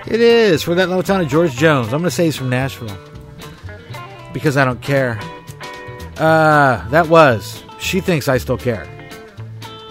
It 0.06 0.20
is. 0.20 0.62
For 0.62 0.74
that, 0.76 0.88
Levittown 0.88 1.20
and 1.20 1.28
George 1.28 1.52
Jones. 1.56 1.86
I'm 1.86 2.00
going 2.00 2.04
to 2.04 2.10
say 2.10 2.26
he's 2.26 2.36
from 2.36 2.48
Nashville. 2.48 2.96
Because 4.32 4.56
I 4.56 4.64
don't 4.64 4.80
care. 4.80 5.18
Uh, 6.16 6.88
that 6.88 7.08
was. 7.08 7.62
She 7.80 8.00
thinks 8.00 8.28
I 8.28 8.38
still 8.38 8.56
care. 8.56 8.86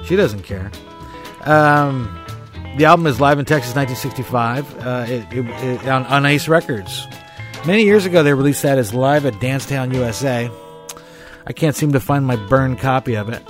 She 0.06 0.16
doesn't 0.16 0.44
care. 0.44 0.72
Um, 1.42 2.25
the 2.78 2.86
album 2.86 3.08
is 3.08 3.20
live 3.22 3.40
in 3.40 3.46
Texas, 3.46 3.76
1965, 3.76 4.86
uh, 4.86 5.06
it, 5.08 5.26
it, 5.34 5.46
it- 5.82 5.88
on, 5.88 6.06
on 6.06 6.26
Ace 6.26 6.48
Records. 6.48 7.08
Many 7.66 7.84
years 7.84 8.06
ago, 8.06 8.22
they 8.22 8.34
released 8.34 8.62
that 8.64 8.78
as 8.78 8.94
live 8.94 9.26
at 9.26 9.40
Dancetown, 9.40 9.92
USA. 9.94 10.50
I 11.48 11.54
can't 11.54 11.76
seem 11.76 11.92
to 11.94 12.00
find 12.00 12.26
my 12.26 12.36
burned 12.36 12.80
copy 12.80 13.16
of 13.16 13.30
it, 13.30 13.42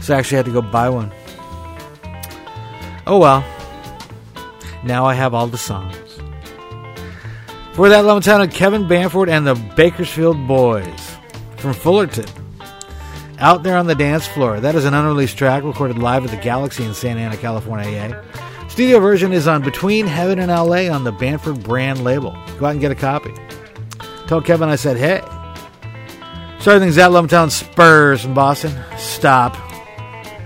so 0.00 0.14
I 0.14 0.18
actually 0.18 0.36
had 0.36 0.46
to 0.46 0.52
go 0.52 0.62
buy 0.62 0.88
one. 0.88 1.12
Oh 3.06 3.18
well. 3.18 3.44
Now 4.84 5.04
I 5.04 5.14
have 5.14 5.34
all 5.34 5.46
the 5.48 5.58
songs. 5.58 5.96
For 7.74 7.88
that, 7.88 8.04
Levittown 8.04 8.40
and 8.42 8.52
Kevin 8.52 8.84
Banford 8.88 9.28
and 9.28 9.46
the 9.46 9.54
Bakersfield 9.76 10.46
Boys 10.48 11.16
from 11.58 11.74
Fullerton. 11.74 12.26
Out 13.38 13.62
there 13.62 13.76
on 13.76 13.86
the 13.86 13.94
dance 13.94 14.26
floor. 14.26 14.60
That 14.60 14.74
is 14.74 14.84
an 14.84 14.94
unreleased 14.94 15.36
track 15.36 15.62
recorded 15.62 15.98
live 15.98 16.24
at 16.24 16.30
the 16.30 16.36
Galaxy 16.36 16.84
in 16.84 16.94
Santa 16.94 17.20
Ana, 17.20 17.36
California. 17.36 18.24
Studio 18.68 18.98
version 18.98 19.32
is 19.32 19.46
on 19.46 19.62
Between 19.62 20.06
Heaven 20.06 20.38
and 20.38 20.50
LA 20.50 20.88
on 20.88 21.04
the 21.04 21.12
Banford 21.12 21.62
brand 21.62 22.02
label. 22.02 22.32
Go 22.58 22.66
out 22.66 22.72
and 22.72 22.80
get 22.80 22.92
a 22.92 22.94
copy. 22.94 23.32
Tell 24.26 24.40
Kevin 24.40 24.68
I 24.68 24.76
said, 24.76 24.96
hey. 24.96 25.20
Starting 26.60 26.82
things 26.82 26.98
out, 26.98 27.12
Levittown 27.12 27.50
Spurs 27.50 28.22
from 28.22 28.34
Boston. 28.34 28.72
Stop 28.96 29.56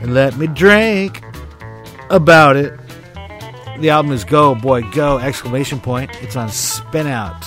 and 0.00 0.14
let 0.14 0.36
me 0.36 0.46
drink 0.46 1.22
about 2.10 2.56
it. 2.56 2.78
The 3.78 3.90
album 3.90 4.12
is 4.12 4.24
Go 4.24 4.54
Boy 4.54 4.82
Go! 4.90 5.18
Exclamation 5.18 5.80
point. 5.80 6.10
It's 6.22 6.36
on 6.36 6.50
Spin 6.50 7.06
Out. 7.06 7.42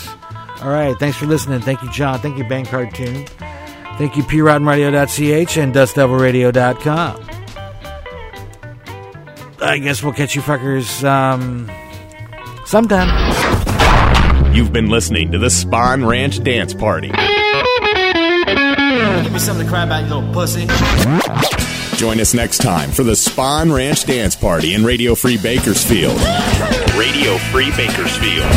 All 0.62 0.70
right, 0.70 0.98
thanks 0.98 1.18
for 1.18 1.26
listening. 1.26 1.60
Thank 1.62 1.84
you, 1.84 1.92
John. 1.92 2.20
Thank 2.20 2.38
you, 2.38 2.44
Bang 2.46 2.66
Cartoon. 2.66 3.26
Thank 3.98 4.18
you, 4.18 4.24
PiratenRadio.ch 4.24 5.58
and 5.58 5.74
DustDevilRadio.com. 5.74 7.30
I 9.62 9.78
guess 9.78 10.04
we'll 10.04 10.14
catch 10.14 10.36
you 10.36 10.42
fuckers 10.42 11.04
um, 11.04 11.72
sometime. 12.66 13.10
You've 14.54 14.74
been 14.74 14.90
listening 14.90 15.32
to 15.32 15.38
the 15.40 15.50
Spawn 15.50 16.06
Ranch 16.06 16.44
Dance 16.44 16.74
Party. 16.74 17.08
Give 17.08 17.18
me 19.32 19.40
something 19.40 19.66
to 19.66 19.72
cry 19.72 19.84
about, 19.84 20.04
you 20.04 20.14
little 20.14 20.34
pussy. 20.34 20.68
Join 21.98 22.20
us 22.20 22.34
next 22.34 22.58
time 22.58 22.92
for 22.92 23.04
the 23.04 23.16
Spawn 23.16 23.72
Ranch 23.72 24.06
Dance 24.06 24.36
Party 24.36 24.74
in 24.74 24.84
Radio 24.84 25.16
Free 25.16 25.38
Bakersfield. 25.38 26.20
Radio 26.98 27.38
Free 27.52 27.72
Bakersfield. 27.78 28.52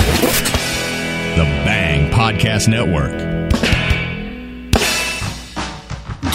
The 1.36 1.44
Bang 1.64 2.10
Podcast 2.10 2.68
Network. 2.68 3.35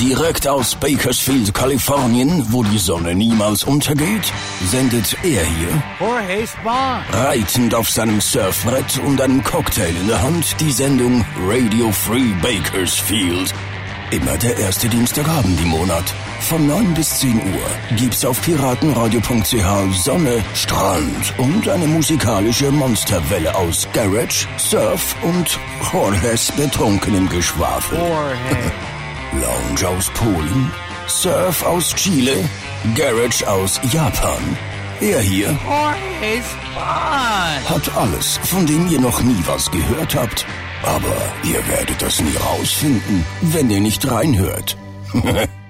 Direkt 0.01 0.47
aus 0.47 0.73
Bakersfield, 0.73 1.53
Kalifornien, 1.53 2.47
wo 2.49 2.63
die 2.63 2.79
Sonne 2.79 3.13
niemals 3.13 3.63
untergeht, 3.63 4.33
sendet 4.65 5.15
er 5.21 5.45
hier, 5.45 5.83
Jorge 5.99 6.47
Spawn. 6.47 7.03
reitend 7.11 7.75
auf 7.75 7.87
seinem 7.87 8.19
Surfbrett 8.19 8.99
und 9.05 9.21
einem 9.21 9.43
Cocktail 9.43 9.93
in 10.01 10.07
der 10.07 10.19
Hand, 10.19 10.59
die 10.59 10.71
Sendung 10.71 11.23
Radio 11.47 11.91
Free 11.91 12.33
Bakersfield. 12.41 13.53
Immer 14.09 14.37
der 14.39 14.57
erste 14.57 14.89
Dienstagabend 14.89 15.61
im 15.61 15.67
Monat. 15.67 16.11
Von 16.39 16.65
9 16.65 16.95
bis 16.95 17.19
10 17.19 17.35
Uhr 17.35 17.95
gibt's 17.95 18.25
auf 18.25 18.41
piratenradio.ch 18.41 20.03
Sonne, 20.03 20.43
Strand 20.55 21.33
und 21.37 21.69
eine 21.69 21.85
musikalische 21.85 22.71
Monsterwelle 22.71 23.55
aus 23.55 23.87
Garage, 23.93 24.47
Surf 24.57 25.15
und 25.21 25.59
Jorges 25.93 26.51
betrunkenem 26.53 27.29
Geschwafel. 27.29 27.99
Jorge. 27.99 28.71
Lounge 29.33 29.87
aus 29.87 30.09
Polen, 30.11 30.71
Surf 31.07 31.63
aus 31.63 31.95
Chile, 31.95 32.37
Garage 32.95 33.47
aus 33.47 33.79
Japan. 33.91 34.57
Er 34.99 35.19
hier 35.21 35.57
hat 37.69 37.97
alles, 37.97 38.37
von 38.43 38.65
dem 38.65 38.87
ihr 38.87 38.99
noch 38.99 39.21
nie 39.23 39.41
was 39.45 39.71
gehört 39.71 40.15
habt. 40.15 40.45
Aber 40.83 41.15
ihr 41.43 41.65
werdet 41.67 42.01
das 42.01 42.21
nie 42.21 42.35
rausfinden, 42.35 43.25
wenn 43.41 43.69
ihr 43.69 43.79
nicht 43.79 44.09
reinhört. 44.09 44.77